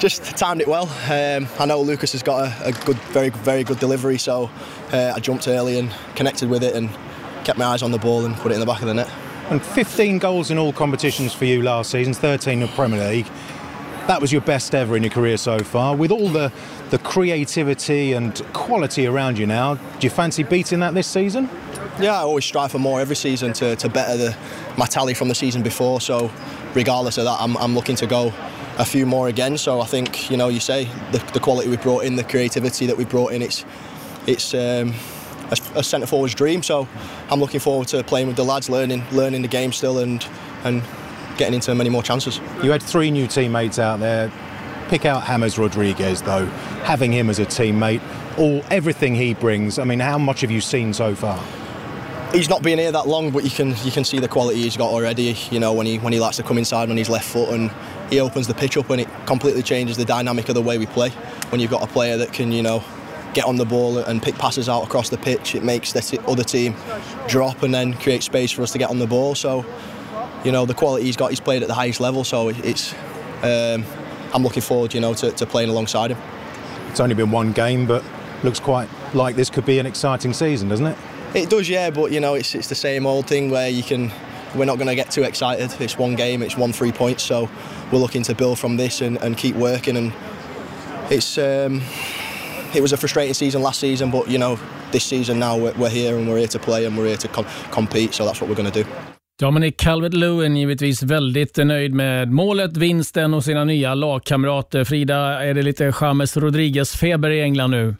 [0.00, 0.88] just timed it well.
[1.12, 4.50] Um, I know Lucas has got a, a, good, very, very good delivery, so
[4.92, 6.88] uh, I jumped early and connected with it and
[7.44, 9.10] kept my eyes on the ball and put it in the back of the net.
[9.50, 13.26] And 15 goals in all competitions for you last season, 13 in the Premier League.
[14.06, 15.94] That was your best ever in your career so far.
[15.94, 16.50] With all the,
[16.88, 21.48] the creativity and quality around you now, do you fancy beating that this season?
[22.00, 24.36] Yeah, I always strive for more every season to, to better the,
[24.78, 26.00] my tally from the season before.
[26.00, 26.32] So,
[26.74, 28.32] regardless of that, I'm, I'm looking to go
[28.80, 29.58] a few more again.
[29.58, 32.86] So I think you know you say the, the quality we brought in, the creativity
[32.86, 33.64] that we brought in, it's
[34.26, 34.94] it's um,
[35.50, 36.62] a, a centre forward's dream.
[36.62, 36.88] So
[37.30, 40.26] I'm looking forward to playing with the lads, learning learning the game still, and
[40.64, 40.82] and
[41.36, 42.40] getting into many more chances.
[42.62, 44.32] You had three new teammates out there.
[44.88, 46.46] Pick out James Rodriguez though,
[46.82, 48.00] having him as a teammate,
[48.38, 49.78] all everything he brings.
[49.78, 51.40] I mean, how much have you seen so far?
[52.32, 54.76] he's not been here that long, but you can you can see the quality he's
[54.76, 55.36] got already.
[55.50, 57.70] You know when he when he likes to come inside on his left foot and
[58.10, 60.86] he opens the pitch up and it completely changes the dynamic of the way we
[60.86, 61.10] play.
[61.50, 62.82] When you've got a player that can you know
[63.32, 66.44] get on the ball and pick passes out across the pitch, it makes the other
[66.44, 66.74] team
[67.28, 69.34] drop and then create space for us to get on the ball.
[69.34, 69.64] So
[70.44, 72.24] you know the quality he's got, he's played at the highest level.
[72.24, 72.92] So it's
[73.42, 73.84] um,
[74.34, 76.18] I'm looking forward you know to, to playing alongside him.
[76.90, 78.04] It's only been one game, but
[78.42, 80.98] looks quite like this could be an exciting season, doesn't it?
[81.34, 84.10] It does, yeah, but you know, it's it's the same old thing where you can.
[84.52, 85.72] We're not going to get too excited.
[85.80, 87.48] It's one game, it's one three points, so
[87.92, 89.96] we're looking to build from this and, and keep working.
[89.96, 90.12] And
[91.10, 91.82] it's um,
[92.74, 94.58] it was a frustrating season last season, but you know,
[94.92, 97.28] this season now we're, we're here and we're here to play and we're here to
[97.28, 98.14] com compete.
[98.14, 99.09] So that's what we're going to do.
[99.40, 104.84] Dominic Calvert-Lewin givetvis väldigt nöjd med målet, vinsten och sina nya lagkamrater.
[104.84, 107.96] Frida, är det lite James Rodriguez-feber i England nu?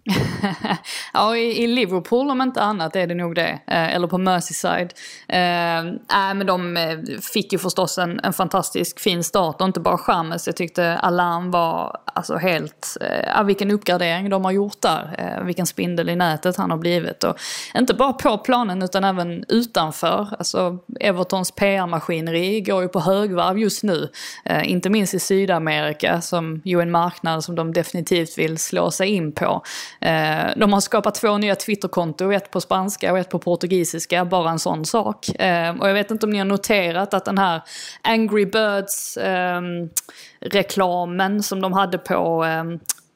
[1.12, 3.58] ja, i, Liverpool om inte annat är det nog det.
[3.66, 4.92] Eh, eller på Merseyside.
[5.28, 6.98] Eh, äh, men de eh,
[7.32, 10.46] fick ju förstås en, en fantastisk fin start och inte bara James.
[10.46, 15.14] Jag tyckte Alarm var alltså helt, eh, vilken uppgradering de har gjort där.
[15.18, 17.24] Eh, vilken spindel i nätet han har blivit.
[17.24, 17.36] Och
[17.74, 20.28] inte bara på planen utan även utanför.
[20.38, 24.08] Alltså Everton Evertons PR-maskineri går ju på högvarv just nu.
[24.44, 28.90] Eh, inte minst i Sydamerika som ju är en marknad som de definitivt vill slå
[28.90, 29.62] sig in på.
[30.00, 34.50] Eh, de har skapat två nya twitterkonton, ett på spanska och ett på portugisiska, bara
[34.50, 35.28] en sån sak.
[35.28, 37.62] Eh, och jag vet inte om ni har noterat att den här
[38.02, 39.60] Angry Birds eh,
[40.40, 42.64] reklamen som de hade på eh,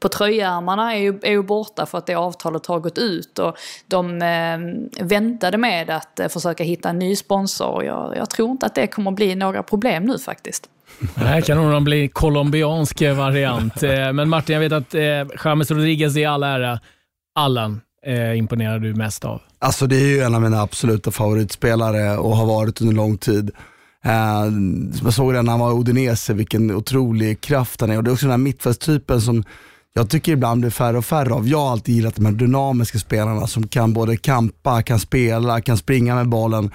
[0.05, 3.57] på tröjärmarna är ju, är ju borta för att det avtalet har gått ut och
[3.87, 7.85] de eh, väntade med att eh, försöka hitta en ny sponsor.
[7.85, 10.69] Jag, jag tror inte att det kommer att bli några problem nu faktiskt.
[11.15, 13.83] Det här kan nog bli colombiansk variant.
[13.83, 15.03] Eh, men Martin, jag vet att eh,
[15.45, 16.81] James Rodriguez i all ära.
[17.35, 19.41] Allan eh, imponerar du mest av?
[19.59, 23.51] Alltså det är ju en av mina absoluta favoritspelare och har varit under lång tid.
[24.05, 24.45] Eh,
[25.05, 27.97] jag såg det när han var i Udinese, vilken otrolig kraft han är.
[27.97, 29.45] Och det är också den här mittfältstypen som
[29.97, 31.49] jag tycker ibland blir färre och färre av.
[31.49, 35.77] Jag har alltid gillat de här dynamiska spelarna som kan både kampa, kan spela, kan
[35.77, 36.71] springa med bollen,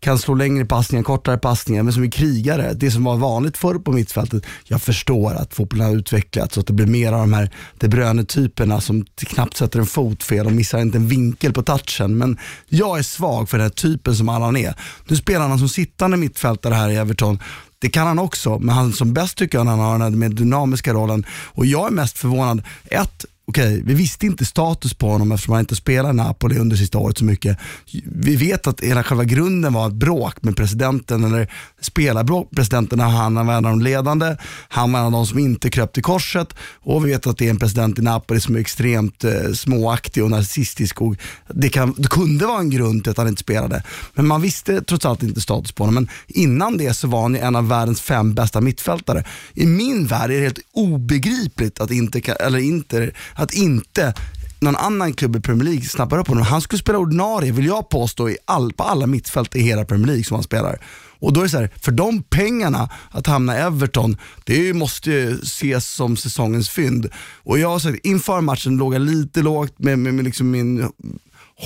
[0.00, 2.72] kan slå längre passningar, kortare passningar, men som är krigare.
[2.74, 4.42] Det som var vanligt förr på mittfältet.
[4.64, 7.88] Jag förstår att fotbollen har utvecklats och att det blir mer av de här De
[7.88, 12.18] Bruyne-typerna som knappt sätter en fot fel och missar inte en vinkel på touchen.
[12.18, 14.74] Men jag är svag för den här typen som Allan är.
[15.06, 17.38] Nu spelarna som sittande mittfältare här i Everton
[17.82, 20.10] det kan han också, men han som bäst tycker jag när han har den här
[20.10, 21.26] med dynamiska rollen.
[21.30, 25.52] Och jag är mest förvånad, ett, okej, okay, vi visste inte status på honom eftersom
[25.52, 27.58] han inte spelade i Napoli under sista året så mycket.
[28.04, 33.00] Vi vet att hela själva grunden var ett bråk med presidenten, eller spelarbråk med presidenten
[33.00, 34.36] han var en av de ledande,
[34.68, 37.46] han var en av de som inte kröp till korset och vi vet att det
[37.46, 41.16] är en president i Napoli som är extremt eh, småaktig och narcissistisk och
[41.48, 43.82] det, kan, det kunde vara en grund till att han inte spelade.
[44.14, 45.94] Men man visste trots allt inte status på honom.
[45.94, 49.24] Men innan det så var han en av världens fem bästa mittfältare.
[49.54, 53.10] I min värld är det helt obegripligt att inte, eller inte
[53.42, 54.14] att inte
[54.60, 56.44] någon annan klubb i Premier League snappar upp honom.
[56.44, 60.06] Han skulle spela ordinarie, vill jag påstå, i all, på alla mittfält i hela Premier
[60.06, 60.78] League som han spelar.
[61.22, 65.10] Och då är det så här, för de pengarna att hamna i Everton, det måste
[65.10, 67.08] ju ses som säsongens fynd.
[67.36, 70.88] Och jag har sagt, inför matchen låg jag lite lågt med, med, med liksom min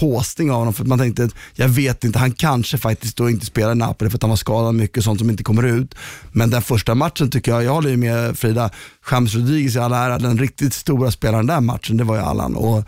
[0.01, 3.47] håsning av honom för att man tänkte, jag vet inte, han kanske faktiskt då inte
[3.47, 5.95] spelar i Napoli för att han var skadad mycket sånt som inte kommer ut.
[6.33, 8.71] Men den första matchen tycker jag, jag håller ju med Frida,
[9.11, 12.57] James Rodriguez i alla ära, den riktigt stora spelaren den matchen, det var ju Allan.
[12.57, 12.85] Och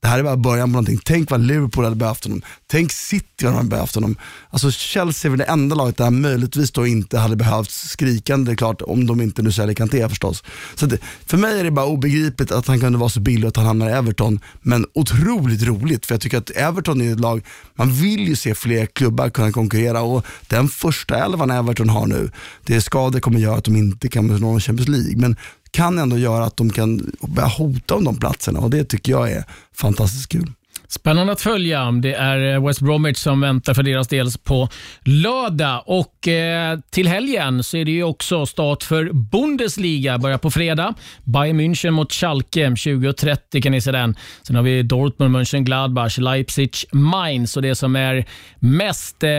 [0.00, 1.00] det här är bara början på någonting.
[1.04, 2.42] Tänk vad Liverpool hade behövt honom.
[2.66, 4.16] Tänk City hade behövt honom.
[4.50, 8.56] Alltså Chelsea är väl det enda laget där han möjligtvis då inte hade behövt skrikande,
[8.56, 10.44] klart, om de inte nu säljer Kanté förstås.
[10.74, 13.56] Så det, för mig är det bara obegripligt att han kunde vara så billig att
[13.56, 14.40] han hamnar i Everton.
[14.62, 17.44] Men otroligt roligt, för jag tycker att Everton är ett lag,
[17.74, 22.30] man vill ju se fler klubbar kunna konkurrera och den första elvan Everton har nu,
[22.64, 25.16] det skador kommer göra att de inte kan nå Champions League.
[25.16, 25.36] Men
[25.70, 29.32] kan ändå göra att de kan börja hota om de platserna och det tycker jag
[29.32, 29.44] är
[29.74, 30.52] fantastiskt kul.
[30.90, 31.90] Spännande att följa.
[31.90, 34.68] Det är eh, West Bromwich som väntar för deras del på
[35.04, 35.82] lördag.
[35.86, 40.18] Och eh, Till helgen så är det ju också start för Bundesliga.
[40.18, 40.94] Börjar på fredag.
[41.24, 44.16] Bayern München mot Schalke 20.30 kan ni se den.
[44.42, 47.56] Sen har vi Dortmund, München, Gladbach, Leipzig, Mainz.
[47.56, 48.24] Och det som är
[48.58, 49.30] mest eh,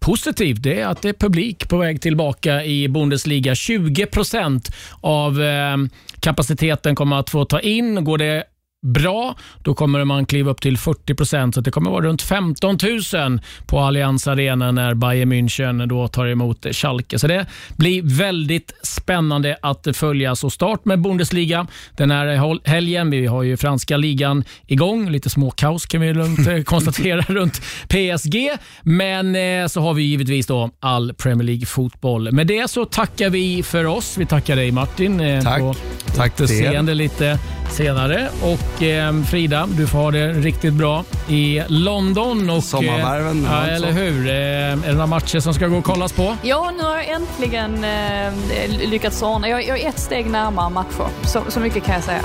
[0.00, 3.54] positivt det är att det är publik på väg tillbaka i Bundesliga.
[3.54, 5.76] 20 procent av eh,
[6.20, 8.04] kapaciteten kommer att få ta in.
[8.04, 8.44] Går det
[8.82, 11.54] bra, då kommer man kliva upp till 40 procent.
[11.54, 12.78] Så det kommer vara runt 15
[13.14, 17.18] 000 på Allianz Arena när Bayern München då tar emot Schalke.
[17.18, 20.36] Så det blir väldigt spännande att följa.
[20.36, 21.66] Så start med Bundesliga
[21.96, 23.10] den här helgen.
[23.10, 25.10] Vi har ju franska ligan igång.
[25.10, 28.50] Lite småkaos kan vi lugnt eh, konstatera runt PSG.
[28.82, 32.32] Men eh, så har vi givetvis då all Premier League-fotboll.
[32.32, 34.18] Med det så tackar vi för oss.
[34.18, 35.20] Vi tackar dig Martin.
[35.20, 35.60] Eh, Tack.
[35.60, 35.74] På
[36.16, 37.38] Tack till lite
[37.72, 38.28] senare.
[38.42, 42.50] Och eh, Frida, du får ha det riktigt bra i London.
[42.50, 43.44] Och, Sommarvärven.
[43.44, 44.28] Eh, ja, eller hur?
[44.28, 46.36] Eh, är det några matcher som ska gå och kollas på?
[46.42, 49.48] Ja, nu har jag äntligen eh, lyckats ordna.
[49.48, 51.06] Jag, jag är ett steg närmare matcher.
[51.22, 52.22] Så, så mycket kan jag säga.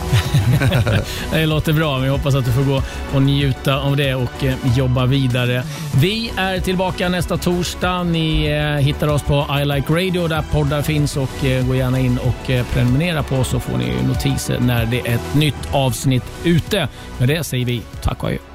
[1.31, 1.97] det låter bra.
[1.97, 2.81] Vi hoppas att du får gå
[3.13, 5.63] och njuta av det och eh, jobba vidare.
[5.97, 8.03] Vi är tillbaka nästa torsdag.
[8.03, 11.99] Ni eh, hittar oss på I Like Radio där poddar finns och eh, gå gärna
[11.99, 15.69] in och eh, prenumerera på oss så får ni notiser när det är ett nytt
[15.71, 16.87] avsnitt ute.
[17.19, 18.54] Med det säger vi tack och adjö.